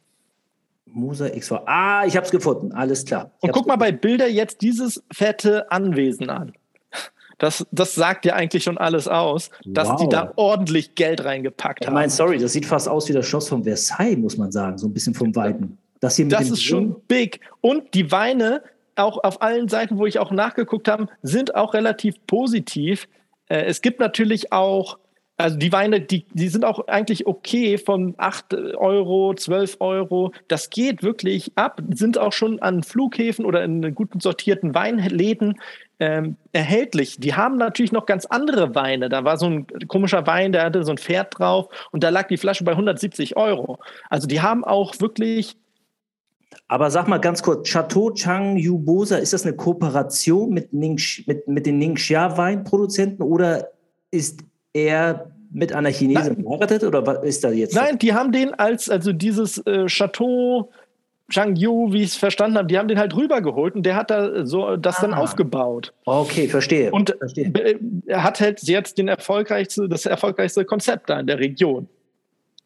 [0.87, 1.53] Musa XV.
[1.67, 2.73] Ah, ich habe es gefunden.
[2.73, 3.31] Alles klar.
[3.41, 6.53] Und guck mal bei Bilder jetzt dieses fette Anwesen an.
[7.39, 9.97] Das, das sagt ja eigentlich schon alles aus, dass wow.
[9.97, 11.93] die da ordentlich Geld reingepackt haben.
[11.93, 14.77] Ich meine, sorry, das sieht fast aus wie das Schloss von Versailles, muss man sagen,
[14.77, 15.79] so ein bisschen vom Weiten.
[16.01, 17.41] Das, hier das ist schon big.
[17.61, 18.63] Und die Weine,
[18.97, 23.09] auch auf allen Seiten, wo ich auch nachgeguckt habe, sind auch relativ positiv.
[23.47, 24.99] Äh, es gibt natürlich auch
[25.39, 30.33] also die Weine, die, die sind auch eigentlich okay von 8 Euro, 12 Euro.
[30.49, 35.61] Das geht wirklich ab, sind auch schon an Flughäfen oder in guten sortierten Weinläden
[36.01, 37.19] ähm, erhältlich.
[37.19, 39.09] Die haben natürlich noch ganz andere Weine.
[39.09, 42.29] Da war so ein komischer Wein, der hatte so ein Pferd drauf und da lag
[42.29, 43.79] die Flasche bei 170 Euro.
[44.09, 45.57] Also die haben auch wirklich
[46.67, 51.49] aber sag mal ganz kurz, Chateau Chang Yubosa, ist das eine Kooperation mit, Ning, mit,
[51.49, 53.71] mit den Ningxia Weinproduzenten oder
[54.11, 54.41] ist
[54.73, 57.75] er mit einer Chinesin verheiratet oder was ist da jetzt?
[57.75, 60.71] Nein, die haben den als, also dieses äh, Chateau
[61.31, 64.47] Yu, wie ich es verstanden habe, die haben den halt rübergeholt und der hat da
[64.47, 65.03] so das ah.
[65.03, 65.93] dann aufgebaut.
[66.05, 66.91] Okay, verstehe.
[66.91, 67.53] Und verstehe.
[68.07, 71.89] er hat halt jetzt den erfolgreichste, das erfolgreichste Konzept da in der Region.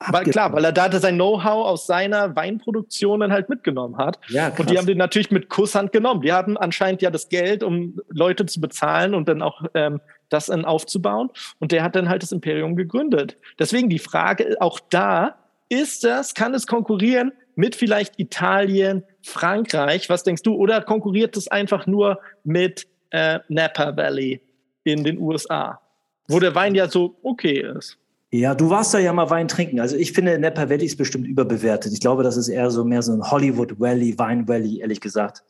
[0.09, 4.19] Weil, klar, weil er da sein Know-how aus seiner Weinproduktion dann halt mitgenommen hat.
[4.29, 4.61] Ja, krass.
[4.61, 6.23] Und die haben den natürlich mit Kusshand genommen.
[6.23, 10.47] Die hatten anscheinend ja das Geld, um Leute zu bezahlen und dann auch ähm, das
[10.47, 11.31] dann aufzubauen.
[11.61, 13.37] Und der hat dann halt das Imperium gegründet.
[13.59, 15.37] Deswegen die Frage auch da,
[15.69, 20.09] ist das, kann es konkurrieren mit vielleicht Italien, Frankreich?
[20.09, 20.55] Was denkst du?
[20.55, 24.41] Oder konkurriert es einfach nur mit äh, Napa Valley
[24.85, 25.81] in den USA,
[26.29, 27.99] wo der Wein ja so okay ist?
[28.35, 29.79] Ja, du warst da ja mal Wein trinken.
[29.79, 31.93] Also ich finde, Napa Valley ist bestimmt überbewertet.
[31.93, 35.45] Ich glaube, das ist eher so mehr so ein Hollywood Valley, Wein Valley, ehrlich gesagt.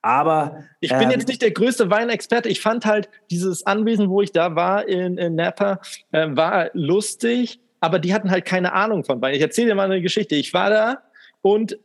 [0.00, 2.48] Aber ich bin ähm, jetzt nicht der größte Weinexperte.
[2.48, 7.60] Ich fand halt dieses Anwesen, wo ich da war in, in Napa, äh, war lustig,
[7.80, 9.34] aber die hatten halt keine Ahnung von Wein.
[9.34, 10.34] Ich erzähle dir mal eine Geschichte.
[10.34, 11.02] Ich war da
[11.42, 11.78] und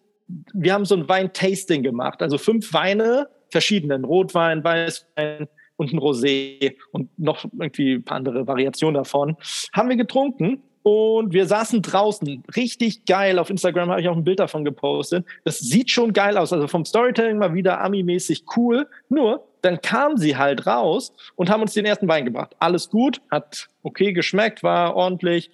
[0.54, 2.22] wir haben so ein Wein-Tasting gemacht.
[2.22, 8.46] Also fünf Weine, verschiedenen, Rotwein, Weißwein, und ein Rosé und noch irgendwie ein paar andere
[8.46, 9.38] Variationen davon.
[9.74, 12.44] Haben wir getrunken und wir saßen draußen.
[12.56, 13.40] Richtig geil.
[13.40, 15.26] Auf Instagram habe ich auch ein Bild davon gepostet.
[15.46, 16.52] Das sieht schon geil aus.
[16.52, 18.88] Also vom Storytelling mal wieder Ami-mäßig cool.
[19.10, 22.56] Nur, dann kamen sie halt raus und haben uns den ersten Wein gebracht.
[22.60, 25.52] Alles gut, hat okay geschmeckt, war ordentlich.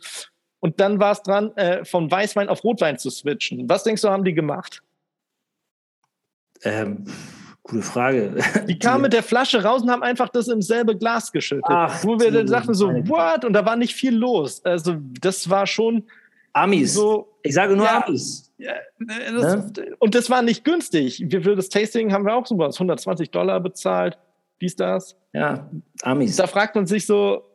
[0.63, 3.67] Und dann war es dran, äh, von Weißwein auf Rotwein zu switchen.
[3.67, 4.81] Was denkst du, haben die gemacht?
[6.63, 7.05] Ähm,
[7.63, 8.35] Gute Frage.
[8.69, 11.65] Die kamen mit der Flasche raus und haben einfach das im selbe Glas geschüttet.
[11.67, 13.43] Ach, wo wir dann sagten so, what?
[13.43, 14.63] Und da war nicht viel los.
[14.63, 16.03] Also das war schon
[16.53, 16.93] Amis.
[16.93, 18.49] So, ich sage nur ja, Amis.
[18.57, 19.95] Ja, das, ne?
[19.99, 21.25] Und das war nicht günstig.
[21.29, 24.17] Für das Tasting haben wir auch so was, 120 Dollar bezahlt
[24.63, 25.17] dies, das.
[25.33, 25.69] Ja,
[26.03, 26.37] Amis.
[26.37, 27.51] Da fragt man sich so,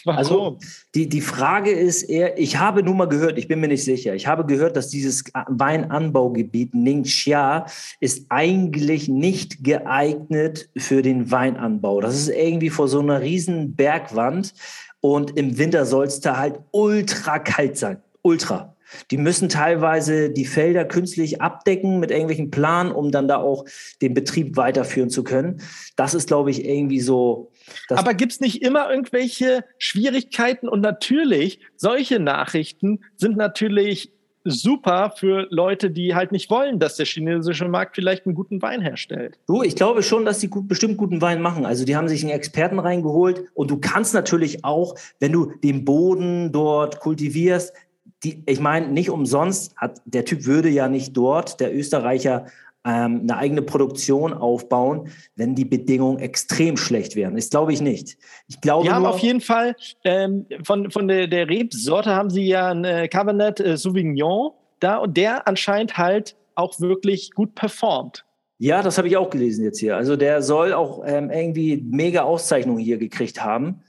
[0.04, 0.18] warum?
[0.18, 0.58] Also
[0.94, 4.14] die, die Frage ist eher, ich habe nur mal gehört, ich bin mir nicht sicher,
[4.14, 7.66] ich habe gehört, dass dieses Weinanbaugebiet Ningxia
[8.00, 12.00] ist eigentlich nicht geeignet für den Weinanbau.
[12.00, 14.54] Das ist irgendwie vor so einer riesen Bergwand
[15.00, 18.02] und im Winter soll es da halt ultra kalt sein.
[18.22, 18.76] Ultra.
[19.10, 23.64] Die müssen teilweise die Felder künstlich abdecken mit irgendwelchen Planen, um dann da auch
[24.02, 25.60] den Betrieb weiterführen zu können.
[25.96, 27.50] Das ist, glaube ich, irgendwie so.
[27.88, 30.68] Aber gibt es nicht immer irgendwelche Schwierigkeiten?
[30.68, 34.12] Und natürlich, solche Nachrichten sind natürlich
[34.44, 38.80] super für Leute, die halt nicht wollen, dass der chinesische Markt vielleicht einen guten Wein
[38.80, 39.38] herstellt.
[39.46, 41.66] Du, ich glaube schon, dass die gut, bestimmt guten Wein machen.
[41.66, 45.84] Also die haben sich einen Experten reingeholt und du kannst natürlich auch, wenn du den
[45.84, 47.74] Boden dort kultivierst,
[48.22, 52.46] die, ich meine, nicht umsonst hat der Typ würde ja nicht dort, der Österreicher,
[52.84, 57.34] ähm, eine eigene Produktion aufbauen, wenn die Bedingungen extrem schlecht wären.
[57.34, 58.16] Das glaube ich nicht.
[58.48, 62.46] Ich glaube die haben auf jeden Fall ähm, von, von der, der Rebsorte haben sie
[62.46, 68.24] ja ein äh, Cabernet äh, Sauvignon da und der anscheinend halt auch wirklich gut performt.
[68.58, 69.96] Ja, das habe ich auch gelesen jetzt hier.
[69.96, 73.82] Also der soll auch ähm, irgendwie mega Auszeichnungen hier gekriegt haben.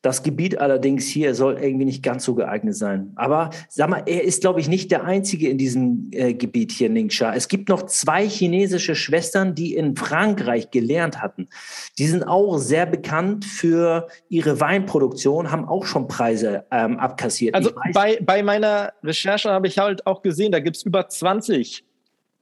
[0.00, 3.10] Das Gebiet allerdings hier soll irgendwie nicht ganz so geeignet sein.
[3.16, 6.88] Aber sag mal, er ist, glaube ich, nicht der Einzige in diesem äh, Gebiet hier,
[6.88, 7.34] Ningxia.
[7.34, 11.48] Es gibt noch zwei chinesische Schwestern, die in Frankreich gelernt hatten.
[11.98, 17.56] Die sind auch sehr bekannt für ihre Weinproduktion, haben auch schon Preise ähm, abkassiert.
[17.56, 21.84] Also bei, bei meiner Recherche habe ich halt auch gesehen, da gibt es über 20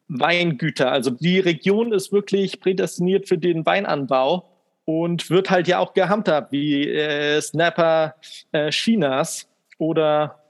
[0.09, 0.93] Weingüter.
[0.93, 4.56] Also die Region ist wirklich prädestiniert für den Weinanbau
[4.87, 8.15] und wird halt ja auch gehandhabt wie äh, Snapper
[8.53, 9.47] äh, Chinas
[9.77, 10.41] oder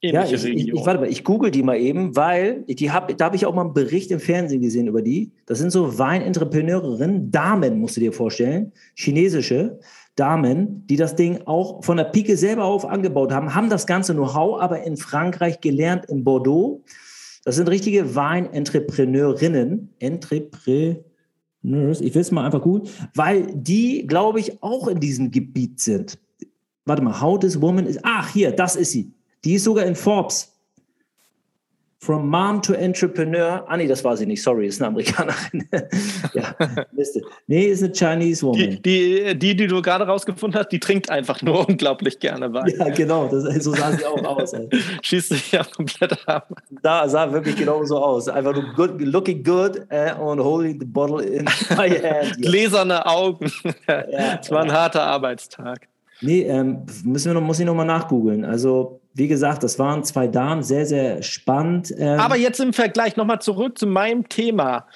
[0.00, 3.24] ja, ich, ich, ich, warte mal, ich google die mal eben, weil die hab, da
[3.24, 5.32] habe ich auch mal einen Bericht im Fernsehen gesehen über die.
[5.46, 9.78] Das sind so Weinentrepreneurinnen, Damen, musst du dir vorstellen, chinesische
[10.14, 14.12] Damen, die das Ding auch von der Pike selber auf angebaut haben, haben das ganze
[14.12, 16.84] Know-how aber in Frankreich gelernt, in Bordeaux
[17.44, 20.98] Das sind richtige Weinentrepreneurinnen, Entrepreneurs,
[21.64, 26.18] ich will es mal einfach gut, weil die, glaube ich, auch in diesem Gebiet sind.
[26.84, 29.10] Warte mal, how this woman is, ach hier, das ist sie.
[29.44, 30.53] Die ist sogar in Forbes.
[32.04, 33.64] From Mom to Entrepreneur.
[33.66, 34.42] Ah, nee, das war sie nicht.
[34.42, 35.66] Sorry, ist eine Amerikanerin.
[36.34, 36.54] ja,
[36.92, 37.22] Liste.
[37.46, 38.58] Nee, ist eine Chinese Woman.
[38.58, 42.74] Die, die, die, die du gerade rausgefunden hast, die trinkt einfach nur unglaublich gerne Wein.
[42.78, 43.28] Ja, genau.
[43.28, 44.52] Das, so sah sie auch aus.
[45.02, 46.50] Schießt sich ja komplett ab.
[46.82, 48.28] Da sah wirklich genau so aus.
[48.28, 52.36] Einfach nur good, looking good and holding the bottle in my hand.
[52.42, 53.50] Gläserne Augen.
[53.86, 55.88] Es war ein harter Arbeitstag.
[56.20, 58.44] Nee, ähm, müssen wir noch, muss ich nochmal nachgoogeln.
[58.44, 61.94] Also, wie gesagt, das waren zwei Damen, sehr, sehr spannend.
[61.96, 64.86] Ähm Aber jetzt im Vergleich nochmal zurück zu meinem Thema.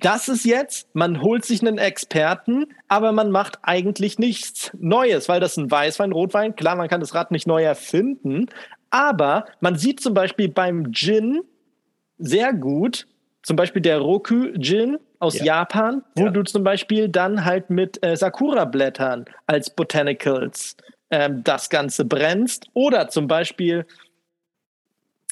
[0.00, 5.40] Das ist jetzt, man holt sich einen Experten, aber man macht eigentlich nichts Neues, weil
[5.40, 6.56] das ein Weißwein, Rotwein.
[6.56, 8.46] Klar, man kann das Rad nicht neu erfinden,
[8.90, 11.42] aber man sieht zum Beispiel beim Gin
[12.18, 13.06] sehr gut,
[13.42, 15.44] zum Beispiel der Roku Gin aus ja.
[15.44, 16.30] Japan, wo ja.
[16.30, 20.76] du zum Beispiel dann halt mit äh, Sakura-Blättern als Botanicals
[21.14, 22.66] ähm, das Ganze brennst.
[22.74, 23.86] Oder zum Beispiel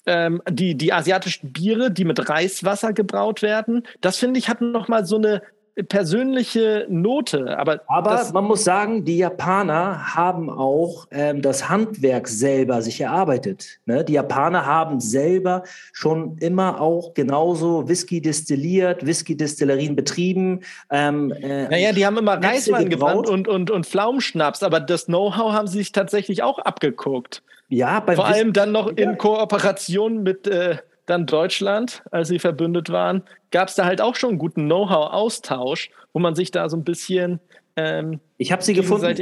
[0.06, 3.82] ähm, die, die asiatischen Biere, die mit Reiswasser gebraut werden.
[4.00, 5.42] Das finde ich hat nochmal so eine
[5.88, 7.58] persönliche Note.
[7.58, 13.78] Aber, aber man muss sagen, die Japaner haben auch ähm, das Handwerk selber sich erarbeitet.
[13.86, 14.04] Ne?
[14.04, 20.60] Die Japaner haben selber schon immer auch genauso Whisky destilliert, Whisky-Destillerien betrieben.
[20.90, 25.52] Ähm, äh, naja, die haben immer Reiswein gebraut und, und, und Pflaumenschnaps, aber das Know-how
[25.52, 27.42] haben sie sich tatsächlich auch abgeguckt.
[27.68, 33.22] Ja, Vor allem dann noch in Kooperation mit äh, dann Deutschland, als sie verbündet waren,
[33.50, 36.84] gab es da halt auch schon einen guten Know-how-Austausch, wo man sich da so ein
[36.84, 37.40] bisschen.
[37.76, 39.16] Ähm, ich habe sie gefunden.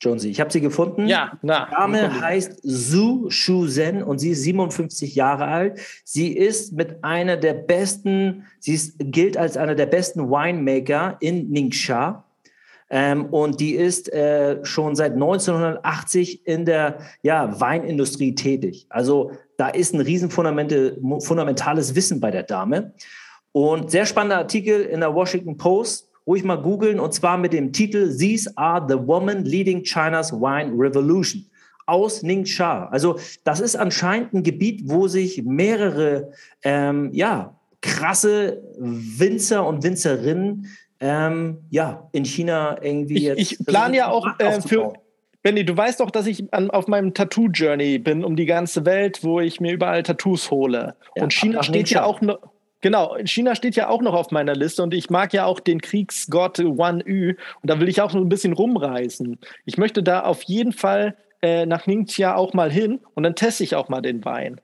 [0.00, 1.08] Jonesy, ich habe sie gefunden.
[1.08, 1.66] Ja, na.
[1.66, 5.80] Die Dame heißt Su Shuzen und sie ist 57 Jahre alt.
[6.04, 11.50] Sie ist mit einer der besten, sie ist, gilt als einer der besten Winemaker in
[11.50, 12.24] Ningxia.
[12.90, 18.86] Ähm, und die ist äh, schon seit 1980 in der ja, Weinindustrie tätig.
[18.88, 22.94] Also da ist ein riesen fundamentales Wissen bei der Dame.
[23.52, 27.72] Und sehr spannender Artikel in der Washington Post, ruhig mal googeln, und zwar mit dem
[27.72, 31.44] Titel These are the women leading China's wine revolution
[31.86, 32.88] aus Ningxia.
[32.90, 36.30] Also das ist anscheinend ein Gebiet, wo sich mehrere
[36.62, 40.66] ähm, ja, krasse Winzer und Winzerinnen
[41.00, 43.40] ähm, ja, in China irgendwie jetzt.
[43.40, 44.92] Ich, ich plane ja auch äh, für.
[45.48, 49.24] Benny, du weißt doch, dass ich an, auf meinem Tattoo-Journey bin um die ganze Welt,
[49.24, 50.94] wo ich mir überall Tattoos hole.
[51.16, 52.38] Ja, und China steht ja auch noch.
[52.82, 55.80] Genau, China steht ja auch noch auf meiner Liste und ich mag ja auch den
[55.80, 59.38] Kriegsgott Wan Yu und da will ich auch so ein bisschen rumreißen.
[59.64, 63.64] Ich möchte da auf jeden Fall äh, nach Ningxia auch mal hin und dann teste
[63.64, 64.60] ich auch mal den Wein.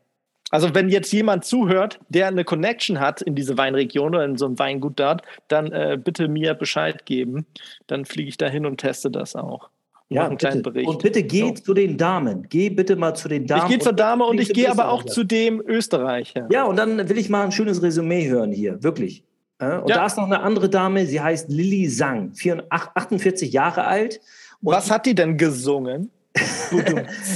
[0.51, 4.45] Also wenn jetzt jemand zuhört, der eine Connection hat in diese Weinregion oder in so
[4.45, 7.47] einem Weingut dort, dann äh, bitte mir Bescheid geben.
[7.87, 9.71] Dann fliege ich da hin und teste das auch.
[10.11, 10.89] Ja, einen kleinen Bericht.
[10.89, 11.55] Und bitte geh so.
[11.55, 12.47] zu den Damen.
[12.49, 13.63] Geh bitte mal zu den Damen.
[13.63, 16.47] Ich gehe zur Dame und, und ich gehe aber auch zu dem Österreicher.
[16.51, 19.25] Ja, und dann will ich mal ein schönes Resümee hören hier, wirklich.
[19.59, 19.97] Und ja.
[19.97, 22.33] da ist noch eine andere Dame, sie heißt Lilly Sang,
[22.69, 24.21] 48 Jahre alt.
[24.61, 26.11] Was hat die denn gesungen?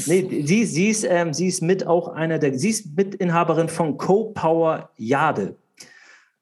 [0.07, 3.96] nee, sie, sie, ist, ähm, sie ist mit auch einer der, sie ist Mitinhaberin von
[3.96, 5.54] Co-Power Jade.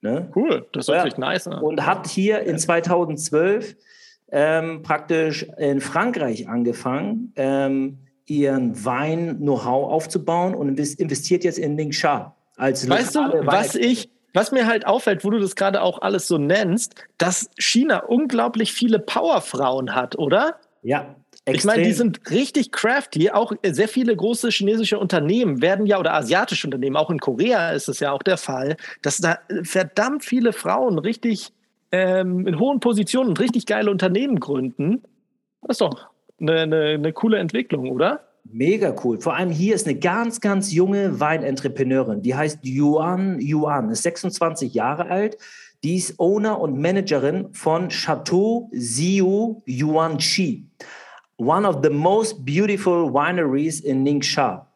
[0.01, 0.31] Ne?
[0.35, 0.95] Cool, das ist ja.
[0.97, 1.47] wirklich nice.
[1.47, 1.61] Ne?
[1.61, 3.77] Und hat hier in 2012
[4.31, 12.35] ähm, praktisch in Frankreich angefangen, ähm, ihren Wein-Know-how aufzubauen und investiert jetzt in Ningxia.
[12.57, 16.27] Als weißt du, was ich, was mir halt auffällt, wo du das gerade auch alles
[16.27, 20.59] so nennst, dass China unglaublich viele Powerfrauen hat, oder?
[20.83, 21.17] Ja,
[21.49, 21.55] Extrem.
[21.55, 23.31] Ich meine, die sind richtig crafty.
[23.31, 27.89] Auch sehr viele große chinesische Unternehmen werden ja, oder asiatische Unternehmen, auch in Korea ist
[27.89, 31.53] es ja auch der Fall, dass da verdammt viele Frauen richtig
[31.93, 35.03] ähm, in hohen Positionen und richtig geile Unternehmen gründen.
[35.63, 36.09] Das ist doch
[36.41, 38.21] eine, eine, eine coole Entwicklung, oder?
[38.45, 39.21] Mega cool.
[39.21, 42.23] Vor allem hier ist eine ganz, ganz junge Weinentrepreneurin.
[42.23, 45.37] Die heißt Yuan Yuan, ist 26 Jahre alt.
[45.83, 50.65] Die ist Owner und Managerin von Chateau Ziu Yuanqi,
[51.37, 54.67] one of the most beautiful wineries in Ningxia.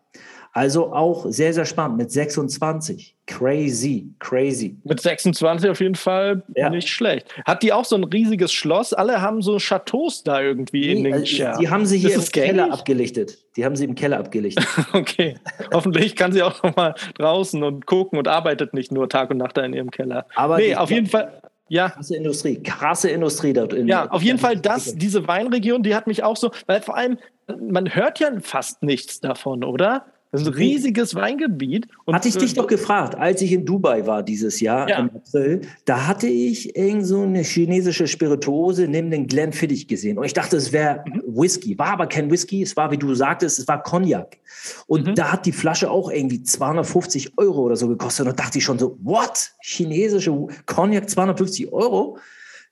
[0.53, 3.17] Also auch sehr, sehr spannend mit 26.
[3.27, 4.77] Crazy, crazy.
[4.83, 6.69] Mit 26 auf jeden Fall ja.
[6.69, 7.29] nicht schlecht.
[7.45, 8.93] Hat die auch so ein riesiges Schloss?
[8.93, 12.25] Alle haben so Chateaus da irgendwie nee, in den äh, Die haben sie hier im
[12.25, 13.39] Keller abgelichtet.
[13.57, 14.67] Die haben sie im Keller abgelichtet.
[14.93, 15.37] okay.
[15.73, 19.37] Hoffentlich kann sie auch noch mal draußen und gucken und arbeitet nicht nur Tag und
[19.37, 20.27] Nacht da in ihrem Keller.
[20.35, 21.41] Aber nee, auf jeden Fall.
[21.69, 21.91] Ja.
[21.91, 23.73] Krasse Industrie, krasse Industrie dort.
[23.73, 26.97] In ja, auf jeden Fall das, diese Weinregion, die hat mich auch so, weil vor
[26.97, 27.17] allem,
[27.61, 30.05] man hört ja fast nichts davon, oder?
[30.33, 31.88] Das ist ein riesiges Weingebiet.
[32.05, 34.99] Und hatte ich dich doch gefragt, als ich in Dubai war dieses Jahr ja.
[35.01, 40.19] im April, da hatte ich irgend so eine chinesische Spirituose neben den Glenfiddich gesehen.
[40.19, 41.23] Und ich dachte, es wäre mhm.
[41.27, 41.77] Whisky.
[41.79, 44.38] War aber kein Whisky, es war, wie du sagtest, es war Cognac.
[44.87, 45.14] Und mhm.
[45.16, 48.27] da hat die Flasche auch irgendwie 250 Euro oder so gekostet.
[48.27, 49.51] Und da dachte ich schon so, what?
[49.62, 52.19] Chinesische Cognac 250 Euro?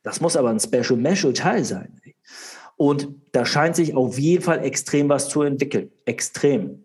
[0.04, 2.00] Das muss aber ein Special Meshel Teil sein.
[2.76, 5.90] Und da scheint sich auf jeden Fall extrem was zu entwickeln.
[6.04, 6.84] Extrem.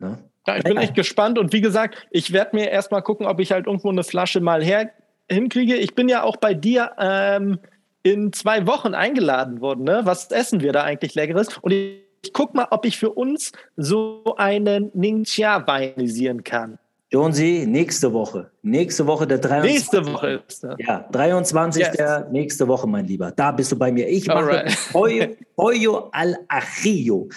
[0.00, 0.18] Ne?
[0.46, 3.52] Ja, ich bin echt gespannt und wie gesagt, ich werde mir erstmal gucken, ob ich
[3.52, 4.90] halt irgendwo eine Flasche mal her
[5.30, 5.76] hinkriege.
[5.76, 7.58] Ich bin ja auch bei dir ähm,
[8.02, 9.84] in zwei Wochen eingeladen worden.
[9.84, 10.00] Ne?
[10.04, 11.58] Was essen wir da eigentlich Leckeres?
[11.58, 16.78] Und ich, ich gucke mal, ob ich für uns so einen Ningxia weinisieren kann.
[17.12, 18.50] Jonesy, nächste Woche.
[18.62, 19.72] Nächste Woche der 23.
[19.72, 20.76] Nächste Woche ist das.
[20.78, 21.82] Ja, 23.
[21.82, 21.96] Yes.
[21.96, 23.32] Der nächste Woche, mein Lieber.
[23.32, 24.08] Da bist du bei mir.
[24.08, 27.28] Ich mache Pollo al Ajillo.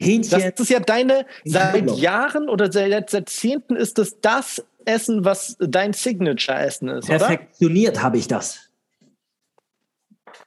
[0.00, 0.40] Hähnchen.
[0.40, 5.92] Das ist ja deine, seit Jahren oder seit Jahrzehnten ist das das Essen, was dein
[5.92, 8.70] Signature-Essen ist, Perfektioniert habe ich das.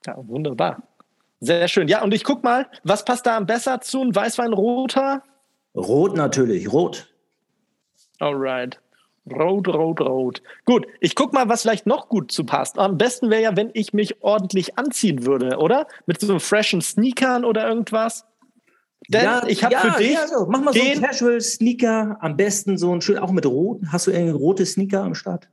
[0.05, 0.83] Ja, wunderbar.
[1.39, 1.87] Sehr schön.
[1.87, 4.01] Ja, und ich guck mal, was passt da am besser zu?
[4.01, 5.23] Ein Weißwein roter?
[5.75, 7.07] Rot natürlich, rot.
[8.19, 8.79] Alright.
[9.31, 10.41] Rot, rot, rot.
[10.65, 12.77] Gut, ich guck mal, was vielleicht noch gut zu passt.
[12.77, 15.87] Am besten wäre ja, wenn ich mich ordentlich anziehen würde, oder?
[16.05, 18.25] Mit so freshen Sneakern oder irgendwas.
[19.09, 20.13] Denn ja, ich habe ja, für dich.
[20.13, 20.45] Ja, so.
[20.47, 23.81] Mach mal so einen Casual Sneaker, am besten so ein schön, auch mit Rot.
[23.91, 25.49] Hast du irgendwie rote Sneaker am Start?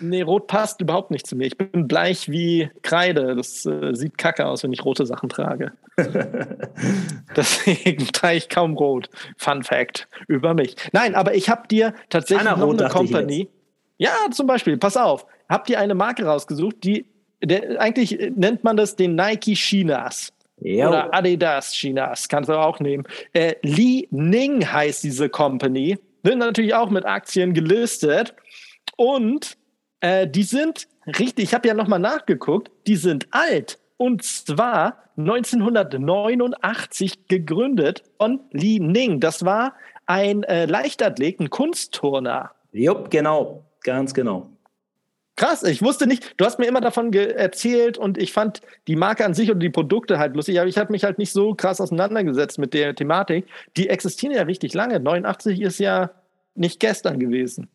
[0.00, 1.46] Nee, rot passt überhaupt nicht zu mir.
[1.46, 3.36] Ich bin bleich wie Kreide.
[3.36, 5.72] Das äh, sieht kacke aus, wenn ich rote Sachen trage.
[7.36, 9.10] Deswegen trage ich kaum rot.
[9.36, 10.76] Fun Fact über mich.
[10.92, 13.48] Nein, aber ich habe dir tatsächlich Anna noch rot, eine Company.
[13.98, 15.26] Ja, zum Beispiel, pass auf.
[15.48, 17.06] Hab dir eine Marke rausgesucht, die,
[17.42, 20.32] der, eigentlich nennt man das den Nike Chinas.
[20.60, 20.88] Jo.
[20.88, 23.04] Oder Adidas Chinas, kannst du auch nehmen.
[23.32, 25.98] Äh, Li Ning heißt diese Company.
[26.22, 28.34] Sind natürlich auch mit Aktien gelistet.
[28.96, 29.56] Und
[30.00, 33.78] äh, die sind richtig, ich habe ja nochmal nachgeguckt, die sind alt.
[33.96, 39.20] Und zwar 1989 gegründet von Li Ning.
[39.20, 39.74] Das war
[40.06, 42.52] ein äh, Leichtathlet, ein Kunstturner.
[42.72, 44.48] Jupp, genau, ganz genau.
[45.40, 49.24] Krass, ich wusste nicht, du hast mir immer davon erzählt und ich fand die Marke
[49.24, 51.80] an sich und die Produkte halt lustig, aber ich habe mich halt nicht so krass
[51.80, 53.46] auseinandergesetzt mit der Thematik.
[53.74, 55.00] Die existieren ja richtig lange.
[55.00, 56.10] 89 ist ja
[56.54, 57.68] nicht gestern gewesen.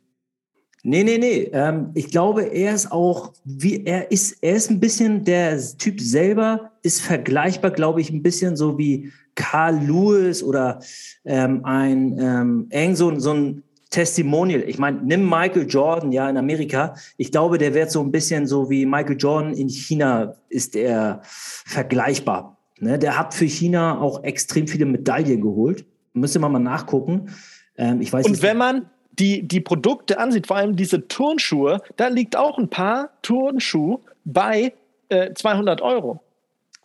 [0.83, 1.49] Nee, nee, nee.
[1.53, 5.99] Ähm, ich glaube, er ist auch, wie er ist, er ist ein bisschen, der Typ
[5.99, 10.83] selber ist vergleichbar, glaube ich, ein bisschen so wie Carl Lewis oder
[11.25, 13.63] ähm, ein ähm, eng so, so ein
[13.95, 14.61] Testimonial.
[14.67, 16.95] Ich meine, nimm Michael Jordan, ja, in Amerika.
[17.15, 21.21] Ich glaube, der wird so ein bisschen so wie Michael Jordan in China ist er
[21.23, 22.57] vergleichbar.
[22.79, 22.99] Ne?
[22.99, 25.85] Der hat für China auch extrem viele Medaillen geholt.
[26.11, 27.33] Müsste man mal nachgucken.
[27.77, 32.09] Ähm, ich weiß Und wenn man die, die Produkte ansieht, vor allem diese Turnschuhe, da
[32.09, 34.73] liegt auch ein paar Turnschuhe bei
[35.07, 36.19] äh, 200 Euro.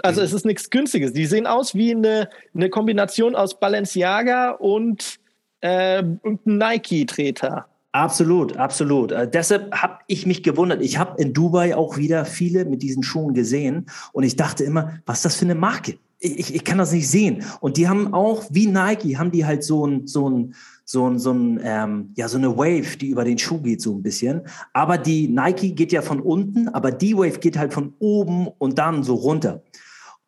[0.04, 0.26] Also mhm.
[0.26, 1.12] es ist nichts Günstiges.
[1.12, 5.18] Die sehen aus wie eine, eine Kombination aus Balenciaga und
[5.60, 6.02] äh,
[6.44, 7.66] Nike-Treter.
[7.92, 9.10] Absolut, absolut.
[9.10, 10.80] Äh, deshalb habe ich mich gewundert.
[10.80, 15.00] Ich habe in Dubai auch wieder viele mit diesen Schuhen gesehen und ich dachte immer,
[15.06, 15.98] was ist das für eine Marke?
[16.20, 17.42] Ich, ich kann das nicht sehen.
[17.60, 21.18] Und die haben auch, wie Nike, haben die halt so ein, so ein, so, ein,
[21.18, 24.42] so, ein, ähm, ja, so eine Wave, die über den Schuh geht, so ein bisschen.
[24.72, 28.78] Aber die Nike geht ja von unten, aber die Wave geht halt von oben und
[28.78, 29.62] dann so runter.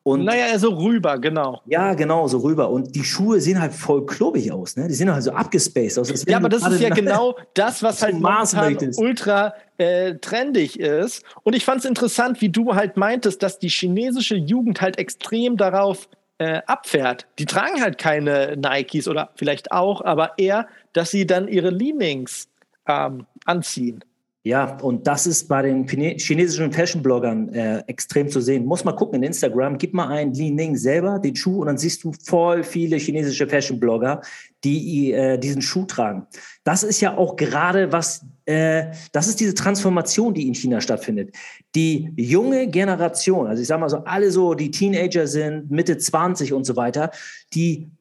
[0.05, 1.61] Und naja, so rüber, genau.
[1.67, 2.71] Ja, genau, so rüber.
[2.71, 4.89] Und die Schuhe sehen halt voll klobig aus, ne?
[4.89, 6.25] Die sehen halt so abgespaced aus.
[6.27, 11.25] Ja, aber das ist ja genau das, was halt momentan ultra äh, trendig ist.
[11.45, 15.57] Und ich fand es interessant, wie du halt meintest, dass die chinesische Jugend halt extrem
[15.57, 17.27] darauf äh, abfährt.
[17.39, 22.49] Die tragen halt keine Nikes oder vielleicht auch, aber eher, dass sie dann ihre Leanings
[22.89, 24.05] ähm, anziehen.
[24.45, 28.65] Ja, und das ist bei den chinesischen Fashion-Bloggern äh, extrem zu sehen.
[28.65, 31.79] Muss mal gucken in Instagram, gib mal ein Li Ning selber, den Schuh, und dann
[31.79, 34.21] siehst du voll viele chinesische Fashion-Blogger,
[34.65, 36.27] die äh, diesen Schuh tragen.
[36.65, 41.37] Das ist ja auch gerade was, äh, das ist diese Transformation, die in China stattfindet.
[41.77, 46.53] Die junge Generation, also ich sage mal so, alle so, die Teenager sind, Mitte 20
[46.53, 47.13] und so weiter,
[47.55, 47.93] die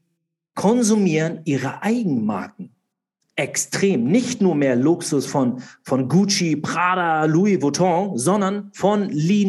[0.55, 2.71] konsumieren ihre Eigenmarken
[3.41, 4.05] extrem.
[4.05, 9.41] Nicht nur mehr Luxus von, von Gucci, Prada, Louis Vuitton, sondern von Li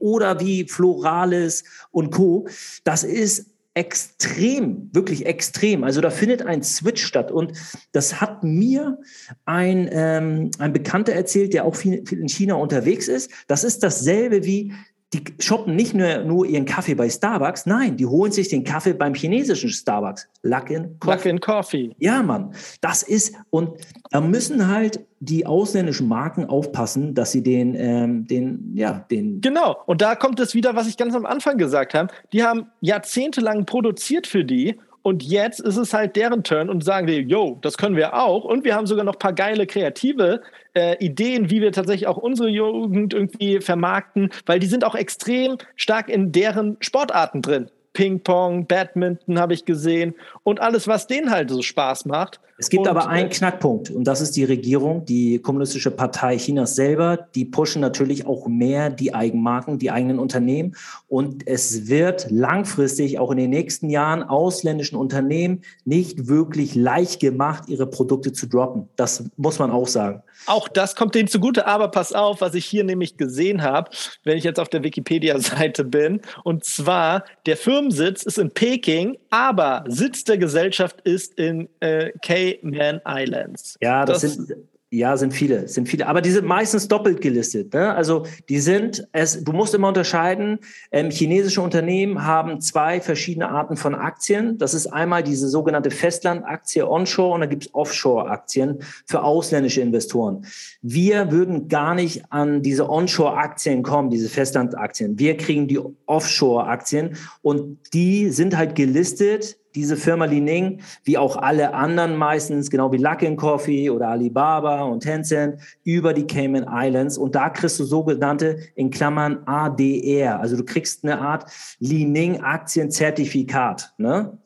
[0.00, 2.48] oder wie Floralis und Co.
[2.84, 5.84] Das ist extrem, wirklich extrem.
[5.84, 7.30] Also da findet ein Switch statt.
[7.30, 7.52] Und
[7.92, 8.98] das hat mir
[9.44, 13.30] ein, ähm, ein Bekannter erzählt, der auch viel, viel in China unterwegs ist.
[13.48, 14.72] Das ist dasselbe wie
[15.16, 18.92] die shoppen nicht nur, nur ihren Kaffee bei Starbucks, nein, die holen sich den Kaffee
[18.92, 20.28] beim chinesischen Starbucks.
[20.42, 21.16] Luckin Coffee.
[21.16, 21.96] Luckin Coffee.
[21.98, 22.52] Ja, Mann.
[22.80, 23.70] Das ist, und
[24.10, 29.40] da müssen halt die ausländischen Marken aufpassen, dass sie den, ähm, den, ja, den.
[29.40, 29.76] Genau.
[29.86, 32.12] Und da kommt es wieder, was ich ganz am Anfang gesagt habe.
[32.32, 37.06] Die haben jahrzehntelang produziert für die und jetzt ist es halt deren Turn und sagen
[37.06, 38.42] die, yo, das können wir auch.
[38.42, 40.42] Und wir haben sogar noch ein paar geile kreative
[40.74, 45.58] äh, Ideen, wie wir tatsächlich auch unsere Jugend irgendwie vermarkten, weil die sind auch extrem
[45.76, 47.70] stark in deren Sportarten drin.
[47.96, 52.40] Ping-Pong, Badminton habe ich gesehen und alles, was denen halt so Spaß macht.
[52.58, 56.36] Es gibt und, aber einen äh, Knackpunkt und das ist die Regierung, die Kommunistische Partei
[56.36, 57.16] Chinas selber.
[57.34, 60.76] Die pushen natürlich auch mehr die Eigenmarken, die eigenen Unternehmen
[61.08, 67.64] und es wird langfristig auch in den nächsten Jahren ausländischen Unternehmen nicht wirklich leicht gemacht,
[67.68, 68.90] ihre Produkte zu droppen.
[68.96, 70.22] Das muss man auch sagen.
[70.44, 73.90] Auch das kommt denen zugute, aber pass auf, was ich hier nämlich gesehen habe,
[74.24, 76.20] wenn ich jetzt auf der Wikipedia-Seite bin.
[76.44, 83.00] Und zwar, der Firmensitz ist in Peking, aber Sitz der Gesellschaft ist in äh, Cayman
[83.06, 83.76] Islands.
[83.80, 84.52] Ja, das, das sind
[84.98, 86.06] ja, sind viele, sind viele.
[86.06, 87.74] Aber die sind meistens doppelt gelistet.
[87.74, 87.94] Ne?
[87.94, 90.58] Also die sind, es, du musst immer unterscheiden,
[90.92, 94.58] ähm, chinesische Unternehmen haben zwei verschiedene Arten von Aktien.
[94.58, 100.46] Das ist einmal diese sogenannte Festlandaktie Onshore und dann gibt es Offshore-Aktien für ausländische Investoren.
[100.82, 105.18] Wir würden gar nicht an diese Onshore-Aktien kommen, diese Festlandaktien.
[105.18, 111.36] Wir kriegen die Offshore-Aktien und die sind halt gelistet diese Firma Li Ning, wie auch
[111.36, 117.18] alle anderen meistens, genau wie Luckin Coffee oder Alibaba und Tencent, über die Cayman Islands.
[117.18, 120.40] Und da kriegst du sogenannte, in Klammern, ADR.
[120.40, 123.92] Also du kriegst eine Art Li Ning Aktienzertifikat.
[123.98, 124.38] Ne?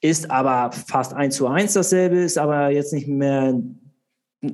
[0.00, 3.54] Ist aber fast eins zu eins dasselbe, ist aber jetzt nicht mehr,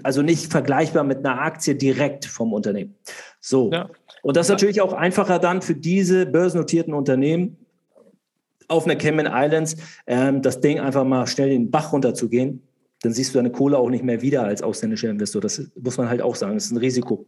[0.03, 2.95] also nicht vergleichbar mit einer Aktie direkt vom Unternehmen.
[3.41, 3.70] So.
[3.72, 3.89] Ja.
[4.22, 7.57] Und das ist natürlich auch einfacher dann für diese börsennotierten Unternehmen,
[8.68, 12.62] auf einer Cayman Islands ähm, das Ding einfach mal schnell den Bach runterzugehen,
[13.02, 15.40] dann siehst du deine Kohle auch nicht mehr wieder als ausländischer Investor.
[15.40, 16.54] Das muss man halt auch sagen.
[16.54, 17.26] Das ist ein Risiko.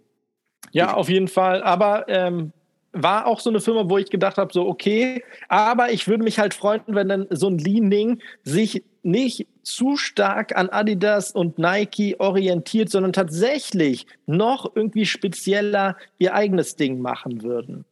[0.72, 1.62] Ja, auf jeden Fall.
[1.62, 2.53] Aber ähm,
[2.93, 6.38] war auch so eine Firma, wo ich gedacht habe, so okay, aber ich würde mich
[6.38, 12.16] halt freuen, wenn dann so ein Leaning sich nicht zu stark an Adidas und Nike
[12.18, 17.84] orientiert, sondern tatsächlich noch irgendwie spezieller ihr eigenes Ding machen würden.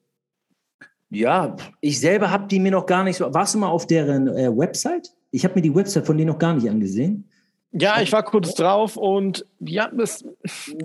[1.10, 3.32] Ja, ich selber habe die mir noch gar nicht so.
[3.32, 5.10] Warst du mal auf deren äh, Website?
[5.30, 7.28] Ich habe mir die Website von denen noch gar nicht angesehen.
[7.72, 10.24] Ja, ich war kurz drauf und ja, es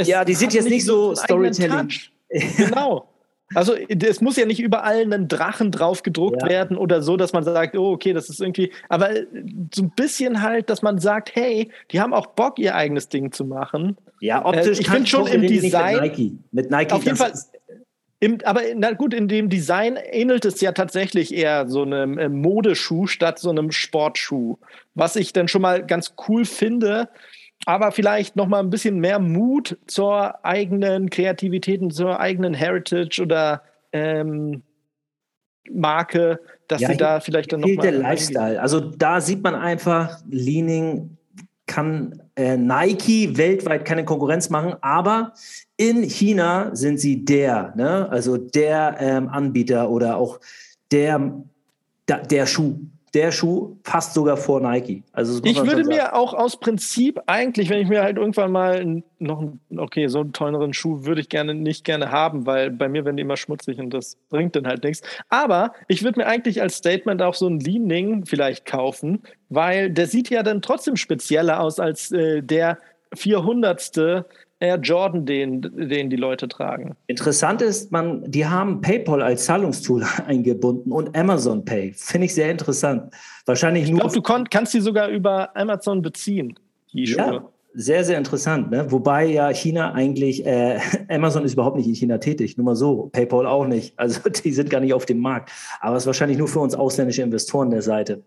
[0.01, 1.89] ja, die sind jetzt nicht so Storytelling.
[2.57, 3.07] genau.
[3.55, 6.49] Also es muss ja nicht überall ein Drachen drauf gedruckt ja.
[6.49, 9.11] werden oder so, dass man sagt, oh, okay, das ist irgendwie, aber
[9.73, 13.31] so ein bisschen halt, dass man sagt, hey, die haben auch Bock, ihr eigenes Ding
[13.31, 13.97] zu machen.
[14.21, 14.79] Ja, optisch.
[14.79, 16.01] Äh, ich finde schon im Design.
[16.01, 16.37] Mit Nike.
[16.51, 17.33] Mit Nike auf jeden Fall.
[18.23, 22.29] Im, aber na gut, in dem Design ähnelt es ja tatsächlich eher so einem äh,
[22.29, 24.59] Modeschuh statt so einem Sportschuh.
[24.95, 27.09] Was ich dann schon mal ganz cool finde,
[27.65, 33.21] aber vielleicht noch mal ein bisschen mehr Mut zur eigenen Kreativität und zur eigenen Heritage
[33.21, 34.63] oder ähm,
[35.69, 38.61] Marke, dass ja, sie da vielleicht dann noch mal der Lifestyle.
[38.61, 41.17] Also da sieht man einfach, Leaning
[41.65, 45.33] kann äh, Nike weltweit keine Konkurrenz machen, aber
[45.77, 48.09] in China sind sie der, ne?
[48.09, 50.39] also der ähm, Anbieter oder auch
[50.91, 51.43] der,
[52.07, 52.79] der, der Schuh.
[53.13, 55.03] Der Schuh passt sogar vor Nike.
[55.11, 59.43] Also ich würde mir auch aus Prinzip eigentlich, wenn ich mir halt irgendwann mal noch,
[59.77, 63.17] okay, so einen teureren Schuh würde ich gerne nicht gerne haben, weil bei mir werden
[63.17, 65.03] die immer schmutzig und das bringt dann halt nichts.
[65.29, 70.07] Aber ich würde mir eigentlich als Statement auch so ein Leaning vielleicht kaufen, weil der
[70.07, 72.79] sieht ja dann trotzdem spezieller aus als äh, der
[73.13, 74.25] 400.
[74.63, 76.95] Air Jordan, den, den die Leute tragen.
[77.07, 81.93] Interessant ist, man, die haben PayPal als Zahlungstool eingebunden und Amazon Pay.
[81.93, 83.13] Finde ich sehr interessant.
[83.45, 83.97] Wahrscheinlich ich nur.
[84.05, 86.57] Ich glaube, du kannst die sogar über Amazon beziehen,
[86.93, 87.17] die Schuhe.
[87.17, 88.71] Ja, sehr, sehr interessant.
[88.71, 88.89] Ne?
[88.89, 93.09] Wobei ja China eigentlich, äh, Amazon ist überhaupt nicht in China tätig, nur mal so,
[93.11, 93.93] PayPal auch nicht.
[93.97, 95.51] Also die sind gar nicht auf dem Markt.
[95.81, 98.23] Aber es ist wahrscheinlich nur für uns ausländische Investoren der Seite.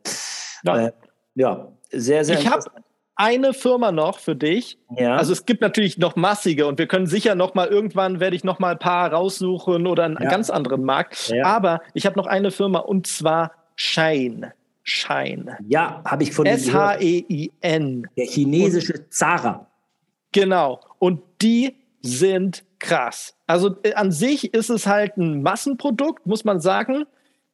[0.65, 0.93] Ja, äh,
[1.35, 2.86] ja sehr, sehr ich interessant
[3.17, 4.79] eine Firma noch für dich.
[4.97, 5.17] Ja.
[5.17, 8.45] Also es gibt natürlich noch massige und wir können sicher noch mal irgendwann werde ich
[8.45, 10.29] noch mal ein paar raussuchen oder einen ja.
[10.29, 11.29] ganz anderen Markt.
[11.29, 11.45] Ja.
[11.47, 14.53] Aber ich habe noch eine Firma und zwar Shine.
[14.83, 15.59] Shine.
[15.67, 18.07] Ja, habe ich von S-H-E-I-N.
[18.17, 19.67] Der chinesische Zara.
[20.33, 20.81] Genau.
[20.99, 23.35] Und die sind krass.
[23.47, 27.07] Also äh, an sich ist es halt ein Massenprodukt, muss man sagen.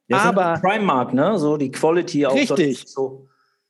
[0.07, 1.39] Ja, aber Primark, ne?
[1.39, 2.35] So die Quality auch.
[2.35, 2.83] Richtig.
[2.85, 3.27] So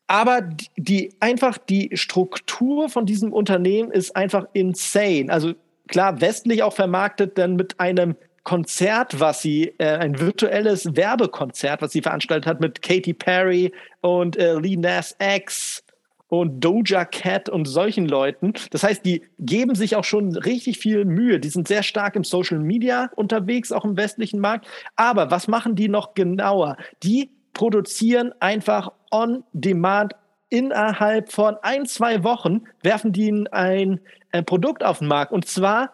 [0.07, 5.27] aber die, die, einfach die Struktur von diesem Unternehmen ist einfach insane.
[5.29, 5.53] Also
[5.87, 11.93] klar, westlich auch vermarktet, dann mit einem Konzert, was sie, äh, ein virtuelles Werbekonzert, was
[11.93, 15.83] sie veranstaltet hat mit Katy Perry und äh, Lee Nas X
[16.27, 18.53] und Doja Cat und solchen Leuten.
[18.71, 21.39] Das heißt, die geben sich auch schon richtig viel Mühe.
[21.39, 24.67] Die sind sehr stark im Social Media unterwegs, auch im westlichen Markt.
[24.95, 26.77] Aber was machen die noch genauer?
[27.03, 30.13] Die produzieren einfach on demand
[30.49, 33.99] innerhalb von ein, zwei Wochen werfen die ein, ein
[34.31, 35.31] äh, Produkt auf den Markt.
[35.31, 35.93] Und zwar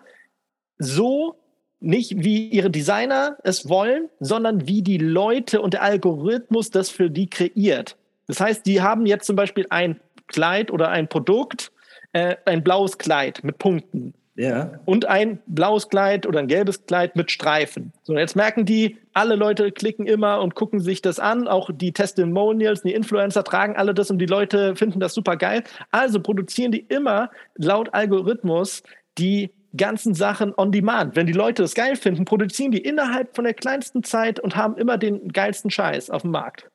[0.78, 1.36] so
[1.80, 7.10] nicht wie ihre Designer es wollen, sondern wie die Leute und der Algorithmus das für
[7.10, 7.96] die kreiert.
[8.28, 11.72] Das heißt, die haben jetzt zum Beispiel ein Kleid oder ein Produkt,
[12.12, 14.14] äh, ein blaues Kleid mit Punkten.
[14.40, 14.80] Ja.
[14.86, 17.92] Und ein blaues Kleid oder ein gelbes Kleid mit Streifen.
[18.04, 21.50] So, jetzt merken die, alle Leute klicken immer und gucken sich das an.
[21.50, 25.66] Auch die Testimonials, die Influencer tragen alle das und die Leute finden das super geil.
[25.92, 28.82] Also produzieren die immer laut Algorithmus
[29.18, 31.18] die ganzen Sachen on demand.
[31.18, 34.78] Wenn die Leute das geil finden, produzieren die innerhalb von der kleinsten Zeit und haben
[34.78, 36.70] immer den geilsten Scheiß auf dem Markt.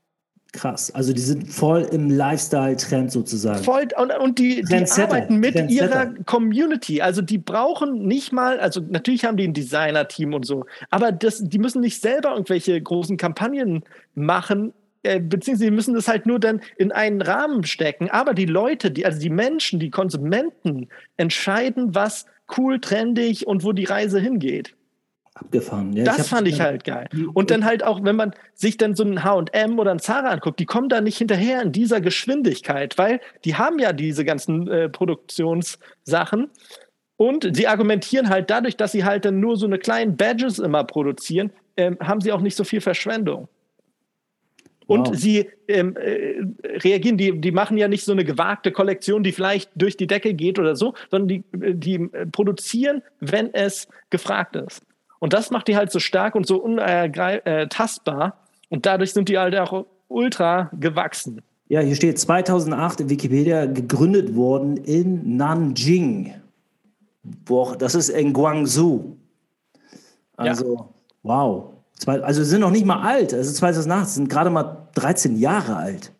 [0.54, 0.94] Krass.
[0.94, 3.62] Also die sind voll im Lifestyle-Trend sozusagen.
[3.64, 7.02] Voll und, und die, die arbeiten mit ihrer Community.
[7.02, 11.42] Also die brauchen nicht mal, also natürlich haben die ein Designer-Team und so, aber das,
[11.42, 13.82] die müssen nicht selber irgendwelche großen Kampagnen
[14.14, 18.08] machen, äh, beziehungsweise die müssen das halt nur dann in einen Rahmen stecken.
[18.10, 22.26] Aber die Leute, die, also die Menschen, die Konsumenten entscheiden, was
[22.56, 24.74] cool, trendig und wo die Reise hingeht.
[25.34, 25.92] Abgefahren.
[25.92, 27.08] Ja, das ich fand ich halt geil.
[27.32, 30.60] Und dann halt auch, wenn man sich dann so ein H&M oder ein Zara anguckt,
[30.60, 34.88] die kommen da nicht hinterher in dieser Geschwindigkeit, weil die haben ja diese ganzen äh,
[34.88, 36.50] Produktionssachen
[37.16, 40.84] und sie argumentieren halt dadurch, dass sie halt dann nur so eine kleinen Badges immer
[40.84, 43.48] produzieren, äh, haben sie auch nicht so viel Verschwendung.
[44.86, 45.16] Und wow.
[45.16, 46.42] sie ähm, äh,
[46.78, 50.34] reagieren, die, die machen ja nicht so eine gewagte Kollektion, die vielleicht durch die Decke
[50.34, 54.82] geht oder so, sondern die, die äh, produzieren, wenn es gefragt ist.
[55.24, 58.26] Und das macht die halt so stark und so untastbar.
[58.26, 61.40] Äh, und dadurch sind die halt auch ultra gewachsen.
[61.68, 66.34] Ja, hier steht 2008 in Wikipedia gegründet worden in Nanjing.
[67.22, 69.16] Boah, das ist in Guangzhou.
[70.36, 70.88] Also, ja.
[71.22, 71.72] wow.
[72.06, 73.32] Also sie sind noch nicht mal alt.
[73.32, 76.12] Also 2008 sind gerade mal 13 Jahre alt.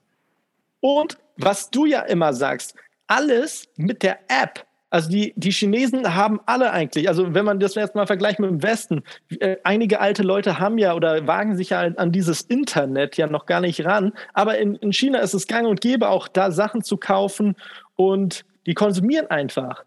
[0.80, 2.74] Und was du ja immer sagst,
[3.07, 4.64] alles mit der App.
[4.95, 8.49] Also die, die Chinesen haben alle eigentlich, also wenn man das jetzt mal vergleicht mit
[8.49, 9.03] dem Westen,
[9.40, 13.47] äh, einige alte Leute haben ja oder wagen sich ja an dieses Internet ja noch
[13.47, 14.12] gar nicht ran.
[14.34, 17.57] Aber in, in China ist es gang und gäbe, auch da Sachen zu kaufen
[17.97, 19.82] und die konsumieren einfach.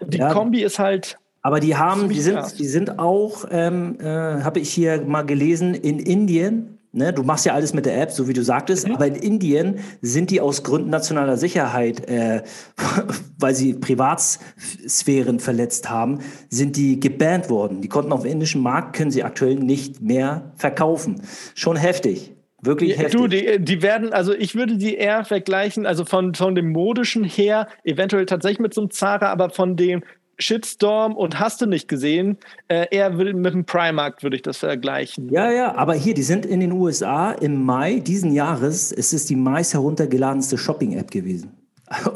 [0.00, 0.32] Die ja.
[0.32, 4.70] Kombi ist halt aber die haben, die sind, die sind auch, ähm, äh, habe ich
[4.70, 6.75] hier mal gelesen, in Indien.
[6.96, 8.94] Ne, du machst ja alles mit der App, so wie du sagtest, mhm.
[8.94, 12.42] aber in Indien sind die aus Gründen nationaler Sicherheit, äh,
[13.38, 17.82] weil sie Privatsphären verletzt haben, sind die gebannt worden.
[17.82, 21.20] Die konnten auf dem indischen Markt, können sie aktuell nicht mehr verkaufen.
[21.54, 22.32] Schon heftig.
[22.62, 23.20] Wirklich heftig.
[23.20, 27.24] Du, die, die werden, also ich würde die eher vergleichen, also von, von dem modischen
[27.24, 30.02] her, eventuell tatsächlich mit so einem Zara, aber von dem
[30.38, 35.30] Shitstorm und hast du nicht gesehen, äh, eher mit dem Primark würde ich das vergleichen.
[35.30, 39.30] Ja, ja, aber hier, die sind in den USA im Mai diesen Jahres, es ist
[39.30, 41.52] die meist heruntergeladenste Shopping-App gewesen.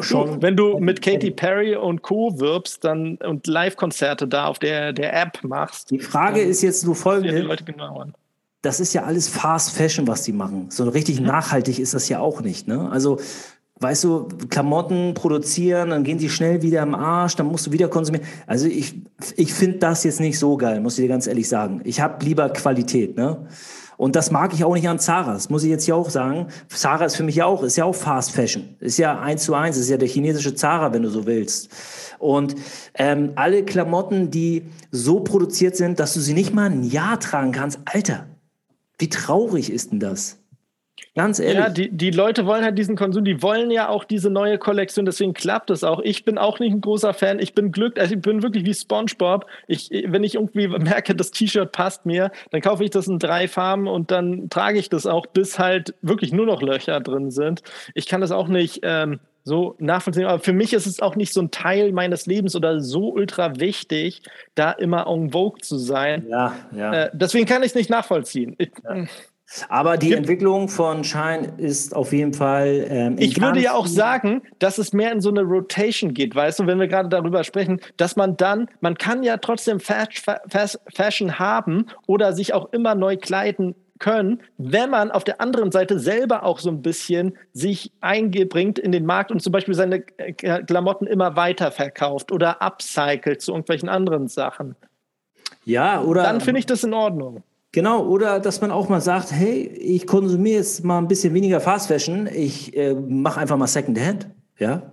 [0.00, 0.42] Schon.
[0.42, 2.40] Wenn du mit Katy Perry und Co.
[2.40, 5.90] wirbst dann, und Live-Konzerte da auf der, der App machst.
[5.90, 7.56] Die Frage ist jetzt nur folgende.
[8.62, 10.66] Das ist ja alles Fast Fashion, was die machen.
[10.70, 11.26] So richtig mhm.
[11.26, 12.66] nachhaltig ist das ja auch nicht.
[12.66, 12.90] Ne?
[12.90, 13.20] Also
[13.80, 17.88] weißt du, Klamotten produzieren, dann gehen die schnell wieder im Arsch, dann musst du wieder
[17.88, 18.26] konsumieren.
[18.46, 19.00] Also ich,
[19.36, 21.80] ich finde das jetzt nicht so geil, muss ich dir ganz ehrlich sagen.
[21.84, 23.46] Ich habe lieber Qualität, ne?
[23.96, 25.34] Und das mag ich auch nicht an Zara.
[25.34, 26.46] Das muss ich jetzt hier auch sagen.
[26.68, 28.76] Zara ist für mich ja auch, ist ja auch Fast Fashion.
[28.80, 31.68] Ist ja eins zu eins, ist ja der chinesische Zara, wenn du so willst.
[32.18, 32.54] Und
[32.94, 37.52] ähm, alle Klamotten, die so produziert sind, dass du sie nicht mal ein Jahr tragen
[37.52, 38.26] kannst, Alter,
[38.98, 40.39] wie traurig ist denn das?
[41.14, 41.58] Ganz ehrlich.
[41.58, 45.04] Ja, die, die Leute wollen halt diesen Konsum, die wollen ja auch diese neue Kollektion,
[45.04, 46.00] deswegen klappt es auch.
[46.00, 48.74] Ich bin auch nicht ein großer Fan, ich bin glücklich, also ich bin wirklich wie
[48.74, 49.46] SpongeBob.
[49.66, 53.48] Ich, wenn ich irgendwie merke, das T-Shirt passt mir, dann kaufe ich das in drei
[53.48, 57.62] Farben und dann trage ich das auch, bis halt wirklich nur noch Löcher drin sind.
[57.94, 61.32] Ich kann das auch nicht ähm, so nachvollziehen, aber für mich ist es auch nicht
[61.32, 64.22] so ein Teil meines Lebens oder so ultra wichtig,
[64.54, 66.26] da immer en vogue zu sein.
[66.28, 66.92] Ja, ja.
[66.92, 68.54] Äh, deswegen kann ich es nicht nachvollziehen.
[68.58, 69.06] Ich, ja.
[69.68, 72.86] Aber die Entwicklung von Shine ist auf jeden Fall.
[72.88, 76.60] Ähm, ich würde ja auch sagen, dass es mehr in so eine Rotation geht, weißt
[76.60, 81.86] du, wenn wir gerade darüber sprechen, dass man dann, man kann ja trotzdem Fashion haben
[82.06, 86.58] oder sich auch immer neu kleiden können, wenn man auf der anderen Seite selber auch
[86.58, 91.36] so ein bisschen sich eingebringt in den Markt und zum Beispiel seine äh, Klamotten immer
[91.36, 94.74] weiter verkauft oder upcycelt zu irgendwelchen anderen Sachen.
[95.64, 96.22] Ja, oder.
[96.22, 97.42] Dann finde ich das in Ordnung.
[97.72, 101.60] Genau, oder dass man auch mal sagt, hey, ich konsumiere jetzt mal ein bisschen weniger
[101.60, 104.28] Fast Fashion, ich äh, mache einfach mal Second Hand.
[104.58, 104.92] Ja,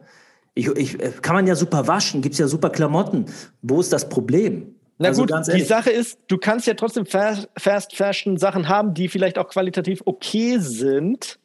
[0.53, 3.25] ich, ich, äh, kann man ja super waschen, gibt es ja super Klamotten.
[3.61, 4.75] Wo ist das Problem?
[4.99, 9.09] Na also gut, die Sache ist, du kannst ja trotzdem Fast Fashion Sachen haben, die
[9.09, 11.39] vielleicht auch qualitativ okay sind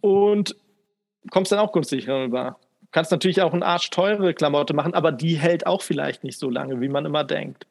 [0.00, 0.56] und
[1.30, 2.56] kommst dann auch günstig rüber.
[2.80, 6.48] Du kannst natürlich auch eine arschteure Klamotte machen, aber die hält auch vielleicht nicht so
[6.48, 7.66] lange, wie man immer denkt.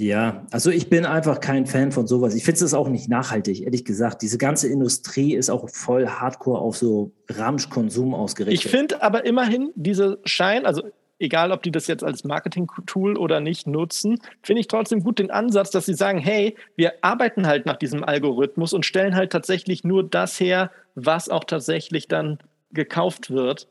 [0.00, 2.36] Ja, also ich bin einfach kein Fan von sowas.
[2.36, 4.22] Ich finde es auch nicht nachhaltig, ehrlich gesagt.
[4.22, 8.64] Diese ganze Industrie ist auch voll hardcore auf so Ramschkonsum ausgerichtet.
[8.64, 10.82] Ich finde aber immerhin diese Schein, also
[11.18, 15.32] egal ob die das jetzt als Marketing-Tool oder nicht nutzen, finde ich trotzdem gut den
[15.32, 19.82] Ansatz, dass sie sagen, hey, wir arbeiten halt nach diesem Algorithmus und stellen halt tatsächlich
[19.82, 22.38] nur das her, was auch tatsächlich dann
[22.70, 23.66] gekauft wird.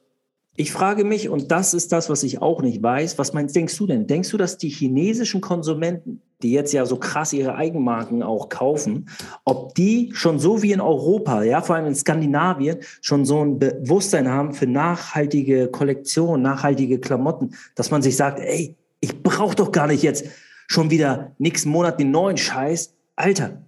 [0.59, 3.77] Ich frage mich, und das ist das, was ich auch nicht weiß, was meinst, denkst
[3.77, 4.07] du denn?
[4.07, 9.07] Denkst du, dass die chinesischen Konsumenten, die jetzt ja so krass ihre Eigenmarken auch kaufen,
[9.45, 13.59] ob die schon so wie in Europa, ja, vor allem in Skandinavien, schon so ein
[13.59, 19.71] Bewusstsein haben für nachhaltige Kollektion, nachhaltige Klamotten, dass man sich sagt, ey, ich brauche doch
[19.71, 20.25] gar nicht jetzt
[20.65, 22.95] schon wieder nächsten Monat den neuen Scheiß.
[23.15, 23.61] Alter,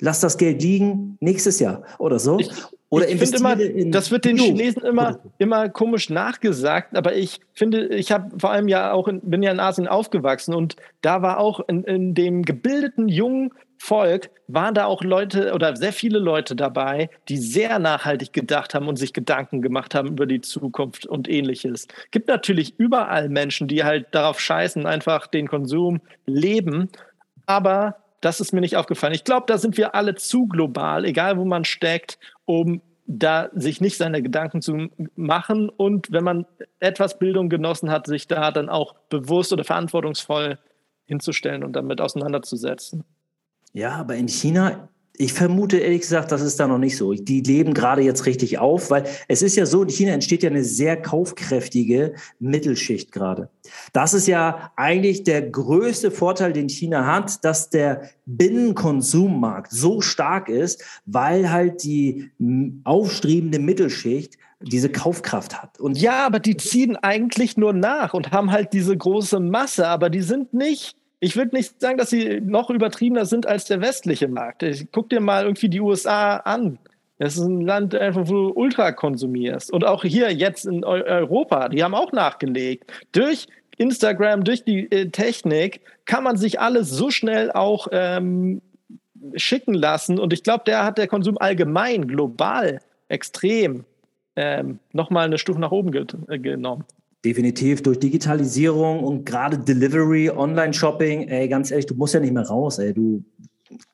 [0.00, 2.40] lass das Geld liegen nächstes Jahr oder so.
[2.40, 2.50] Ich,
[2.94, 7.40] oder ich finde immer, in das wird den Chinesen immer, immer komisch nachgesagt, aber ich
[7.52, 11.22] finde, ich habe vor allem ja auch, in, bin ja in Asien aufgewachsen und da
[11.22, 16.18] war auch in, in dem gebildeten jungen Volk waren da auch Leute oder sehr viele
[16.18, 21.04] Leute dabei, die sehr nachhaltig gedacht haben und sich Gedanken gemacht haben über die Zukunft
[21.04, 21.88] und ähnliches.
[22.10, 26.88] Gibt natürlich überall Menschen, die halt darauf scheißen, einfach den Konsum leben,
[27.46, 29.12] aber das ist mir nicht aufgefallen.
[29.12, 33.80] Ich glaube, da sind wir alle zu global, egal wo man steckt, um da sich
[33.80, 36.46] nicht seine Gedanken zu machen und wenn man
[36.80, 40.58] etwas Bildung genossen hat, sich da dann auch bewusst oder verantwortungsvoll
[41.04, 43.04] hinzustellen und damit auseinanderzusetzen.
[43.72, 47.12] Ja, aber in China ich vermute ehrlich gesagt, das ist da noch nicht so.
[47.12, 50.50] Die leben gerade jetzt richtig auf, weil es ist ja so, in China entsteht ja
[50.50, 53.48] eine sehr kaufkräftige Mittelschicht gerade.
[53.92, 60.48] Das ist ja eigentlich der größte Vorteil, den China hat, dass der Binnenkonsummarkt so stark
[60.48, 62.30] ist, weil halt die
[62.82, 65.78] aufstrebende Mittelschicht diese Kaufkraft hat.
[65.78, 70.10] Und ja, aber die ziehen eigentlich nur nach und haben halt diese große Masse, aber
[70.10, 74.28] die sind nicht ich würde nicht sagen, dass sie noch übertriebener sind als der westliche
[74.28, 74.62] Markt.
[74.62, 76.78] Ich guck dir mal irgendwie die USA an.
[77.18, 79.72] Das ist ein Land, wo du ultra konsumierst.
[79.72, 82.92] Und auch hier jetzt in Europa, die haben auch nachgelegt.
[83.12, 83.46] Durch
[83.78, 88.60] Instagram, durch die äh, Technik kann man sich alles so schnell auch ähm,
[89.34, 90.18] schicken lassen.
[90.18, 93.84] Und ich glaube, der hat der Konsum allgemein, global, extrem
[94.36, 96.84] ähm, nochmal eine Stufe nach oben ge äh, genommen.
[97.24, 102.46] Definitiv durch Digitalisierung und gerade Delivery, Online-Shopping, ey, ganz ehrlich, du musst ja nicht mehr
[102.46, 102.92] raus, ey.
[102.92, 103.24] Du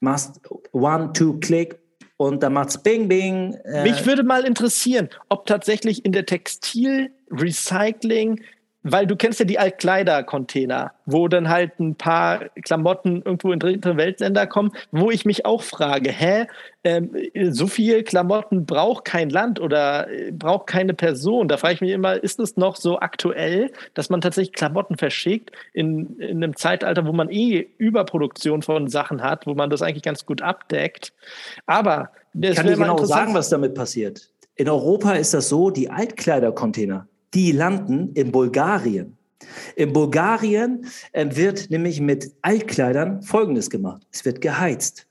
[0.00, 0.40] machst
[0.72, 1.78] one, two, click
[2.16, 3.54] und dann macht's Bing, Bing.
[3.64, 3.84] Äh.
[3.84, 8.40] Mich würde mal interessieren, ob tatsächlich in der Textil-Recycling
[8.82, 13.96] weil du kennst ja die Altkleider-Container, wo dann halt ein paar Klamotten irgendwo in dritte
[13.96, 16.46] Weltländer kommen, wo ich mich auch frage, hä,
[16.82, 17.14] ähm,
[17.50, 21.48] so viel Klamotten braucht kein Land oder äh, braucht keine Person.
[21.48, 25.52] Da frage ich mich immer, ist es noch so aktuell, dass man tatsächlich Klamotten verschickt
[25.74, 30.02] in, in einem Zeitalter, wo man eh Überproduktion von Sachen hat, wo man das eigentlich
[30.02, 31.12] ganz gut abdeckt.
[31.66, 34.30] Aber ich kann dir genau sagen, was damit passiert.
[34.54, 39.16] In Europa ist das so, die Altkleider-Container, die landen in Bulgarien.
[39.76, 44.02] In Bulgarien äh, wird nämlich mit Altkleidern Folgendes gemacht.
[44.12, 45.06] Es wird geheizt,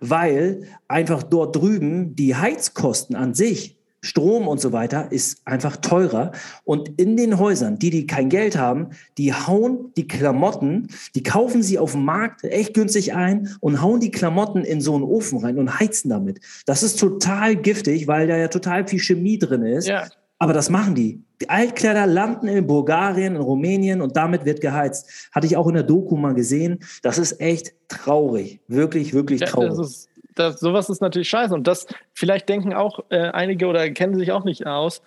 [0.00, 6.30] weil einfach dort drüben die Heizkosten an sich, Strom und so weiter, ist einfach teurer.
[6.64, 11.64] Und in den Häusern, die, die kein Geld haben, die hauen die Klamotten, die kaufen
[11.64, 15.40] sie auf dem Markt echt günstig ein und hauen die Klamotten in so einen Ofen
[15.40, 16.40] rein und heizen damit.
[16.64, 19.88] Das ist total giftig, weil da ja total viel Chemie drin ist.
[19.88, 20.06] Ja.
[20.38, 21.22] Aber das machen die.
[21.40, 25.30] Die Altkleider landen in Bulgarien, in Rumänien und damit wird geheizt.
[25.32, 26.80] Hatte ich auch in der Doku mal gesehen.
[27.02, 28.60] Das ist echt traurig.
[28.68, 29.70] Wirklich, wirklich traurig.
[29.70, 31.54] Das ist, das, sowas ist natürlich scheiße.
[31.54, 35.02] Und das vielleicht denken auch äh, einige oder kennen sich auch nicht aus.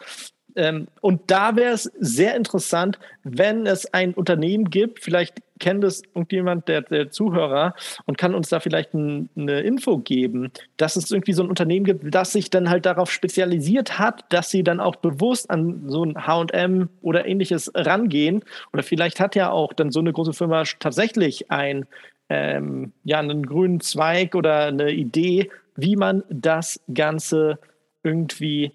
[0.55, 6.01] Ähm, und da wäre es sehr interessant, wenn es ein Unternehmen gibt, vielleicht kennt es
[6.13, 7.75] irgendjemand, der, der Zuhörer,
[8.05, 11.85] und kann uns da vielleicht ein, eine Info geben, dass es irgendwie so ein Unternehmen
[11.85, 16.03] gibt, das sich dann halt darauf spezialisiert hat, dass sie dann auch bewusst an so
[16.03, 18.43] ein HM oder ähnliches rangehen.
[18.73, 21.85] Oder vielleicht hat ja auch dann so eine große Firma tatsächlich ein,
[22.29, 27.59] ähm, ja, einen grünen Zweig oder eine Idee, wie man das Ganze
[28.03, 28.71] irgendwie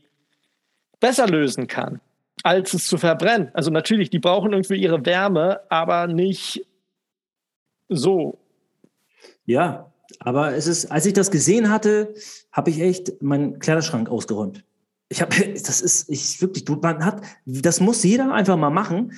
[1.01, 2.01] besser lösen kann,
[2.43, 3.51] als es zu verbrennen.
[3.55, 6.67] Also natürlich, die brauchen irgendwie ihre Wärme, aber nicht
[7.89, 8.39] so.
[9.45, 12.15] Ja, aber es ist, als ich das gesehen hatte,
[12.53, 14.65] habe ich echt meinen Kleiderschrank ausgeräumt.
[15.09, 19.13] Ich habe, das ist, ich wirklich, du, man hat, das muss jeder einfach mal machen.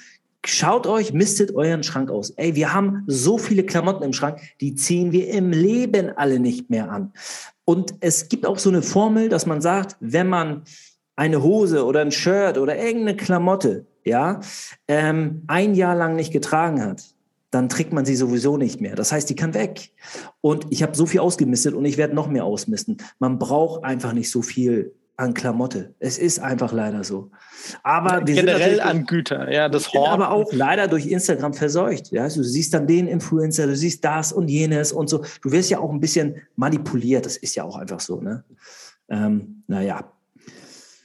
[0.46, 2.30] Schaut euch, mistet euren Schrank aus.
[2.30, 6.70] Ey, wir haben so viele Klamotten im Schrank, die ziehen wir im Leben alle nicht
[6.70, 7.12] mehr an.
[7.64, 10.62] Und es gibt auch so eine Formel, dass man sagt, wenn man
[11.18, 14.40] eine Hose oder ein Shirt oder irgendeine Klamotte, ja,
[14.86, 17.02] ähm, ein Jahr lang nicht getragen hat,
[17.50, 18.94] dann trägt man sie sowieso nicht mehr.
[18.94, 19.90] Das heißt, die kann weg.
[20.40, 22.98] Und ich habe so viel ausgemistet und ich werde noch mehr ausmisten.
[23.18, 25.92] Man braucht einfach nicht so viel an Klamotte.
[25.98, 27.32] Es ist einfach leider so.
[27.82, 30.22] Aber wir generell an Güter, ja, das Horten.
[30.22, 32.12] Aber auch leider durch Instagram verseucht.
[32.12, 35.24] Ja, also du siehst dann den Influencer, du siehst das und jenes und so.
[35.42, 37.26] Du wirst ja auch ein bisschen manipuliert.
[37.26, 38.20] Das ist ja auch einfach so.
[38.20, 38.44] Ne?
[39.08, 40.12] Ähm, naja.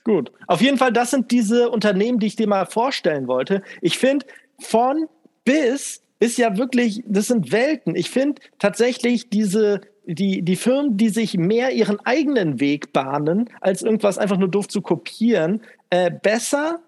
[0.03, 0.31] Gut.
[0.47, 3.63] Auf jeden Fall, das sind diese Unternehmen, die ich dir mal vorstellen wollte.
[3.81, 4.25] Ich finde,
[4.59, 5.07] von
[5.45, 7.95] bis ist ja wirklich, das sind Welten.
[7.95, 13.81] Ich finde tatsächlich diese, die, die Firmen, die sich mehr ihren eigenen Weg bahnen, als
[13.81, 16.79] irgendwas einfach nur doof zu kopieren, äh, besser.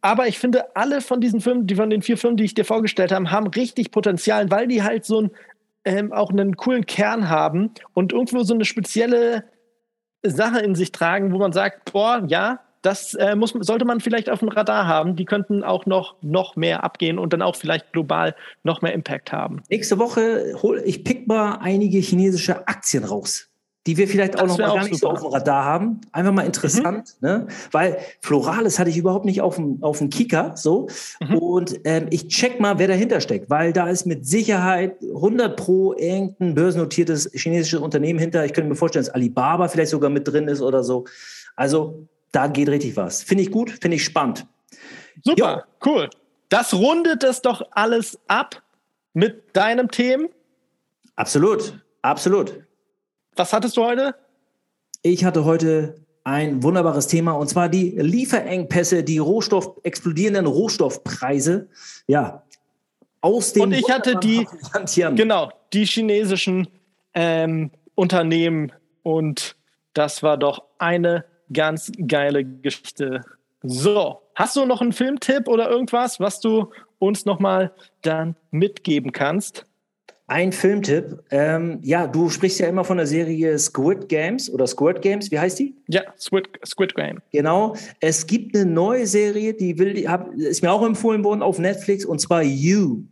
[0.00, 2.64] Aber ich finde, alle von diesen Firmen, die von den vier Firmen, die ich dir
[2.64, 5.30] vorgestellt habe, haben richtig Potenzial, weil die halt so ein,
[5.86, 9.44] ähm, auch einen coolen Kern haben und irgendwo so eine spezielle
[10.24, 14.28] Sache in sich tragen, wo man sagt, boah, ja, das äh, muss, sollte man vielleicht
[14.28, 15.16] auf dem Radar haben.
[15.16, 19.32] Die könnten auch noch, noch mehr abgehen und dann auch vielleicht global noch mehr Impact
[19.32, 19.62] haben.
[19.70, 23.48] Nächste Woche hol ich pick mal einige chinesische Aktien raus,
[23.86, 26.00] die wir vielleicht auch noch mal gar nicht so auf dem Radar haben.
[26.12, 27.28] Einfach mal interessant, mhm.
[27.28, 27.46] ne?
[27.70, 30.88] Weil Floralis hatte ich überhaupt nicht auf dem, auf dem Kicker, so.
[31.20, 31.36] Mhm.
[31.36, 35.92] Und ähm, ich check mal, wer dahinter steckt, weil da ist mit Sicherheit 100 pro
[35.94, 38.44] irgendein börsennotiertes chinesisches Unternehmen hinter.
[38.44, 41.04] Ich könnte mir vorstellen, dass Alibaba vielleicht sogar mit drin ist oder so.
[41.56, 43.22] Also da geht richtig was.
[43.22, 44.46] Finde ich gut, finde ich spannend.
[45.22, 45.90] Super, jo.
[45.90, 46.10] cool.
[46.48, 48.62] Das rundet es doch alles ab
[49.12, 50.28] mit deinem Thema.
[51.16, 52.63] Absolut, absolut.
[53.36, 54.14] Was hattest du heute?
[55.02, 61.68] Ich hatte heute ein wunderbares Thema und zwar die Lieferengpässe, die Rohstoff, explodierenden Rohstoffpreise.
[62.06, 62.42] Ja,
[63.20, 63.64] aus dem.
[63.64, 64.46] Und ich hatte die,
[65.14, 66.68] genau, die chinesischen
[67.14, 68.72] ähm, Unternehmen
[69.02, 69.56] und
[69.92, 73.22] das war doch eine ganz geile Geschichte.
[73.62, 77.72] So, hast du noch einen Filmtipp oder irgendwas, was du uns nochmal
[78.02, 79.66] dann mitgeben kannst?
[80.26, 81.22] Ein Filmtipp.
[81.30, 85.30] Ähm, ja, du sprichst ja immer von der Serie Squid Games oder Squid Games.
[85.30, 85.74] Wie heißt die?
[85.88, 87.20] Ja, Squid, Squid Game.
[87.30, 87.76] Genau.
[88.00, 91.58] Es gibt eine neue Serie, die will, die hab, ist mir auch empfohlen worden auf
[91.58, 93.02] Netflix und zwar You.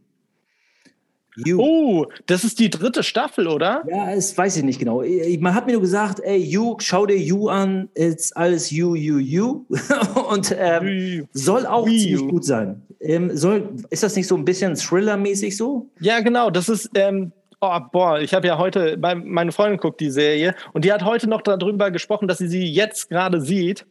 [1.36, 1.58] You.
[1.60, 3.82] Oh, das ist die dritte Staffel, oder?
[3.88, 5.02] Ja, das weiß ich nicht genau.
[5.40, 9.18] Man hat mir nur gesagt, ey, You, schau dir You an, ist alles You, You,
[9.18, 9.64] You.
[10.30, 11.98] Und ähm, soll auch you.
[11.98, 12.82] ziemlich gut sein.
[13.00, 15.88] Ähm, soll, ist das nicht so ein bisschen Thriller-mäßig so?
[16.00, 16.50] Ja, genau.
[16.50, 20.84] Das ist, ähm, oh, boah, ich habe ja heute, meine Freundin guckt die Serie und
[20.84, 23.86] die hat heute noch darüber gesprochen, dass sie sie jetzt gerade sieht.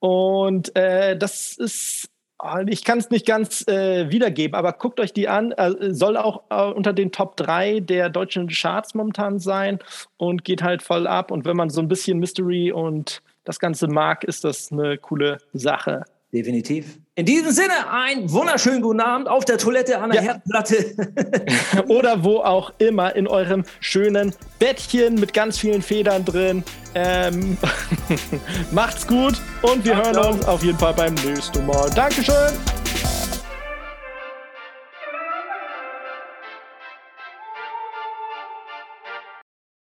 [0.00, 2.08] Und äh, das ist
[2.66, 5.52] ich kann es nicht ganz äh, wiedergeben, aber guckt euch die an.
[5.52, 9.78] Äh, soll auch äh, unter den Top 3 der deutschen Charts momentan sein
[10.16, 11.30] und geht halt voll ab.
[11.30, 15.38] Und wenn man so ein bisschen Mystery und das Ganze mag, ist das eine coole
[15.52, 16.04] Sache.
[16.32, 16.98] Definitiv.
[17.20, 20.32] In diesem Sinne, einen wunderschönen guten Abend auf der Toilette an der ja.
[20.32, 20.96] Herdplatte.
[21.88, 26.64] Oder wo auch immer in eurem schönen Bettchen mit ganz vielen Federn drin.
[26.94, 27.58] Ähm,
[28.70, 31.90] macht's gut und wir Macht's hören uns auf jeden Fall beim nächsten Mal.
[31.90, 32.54] Dankeschön.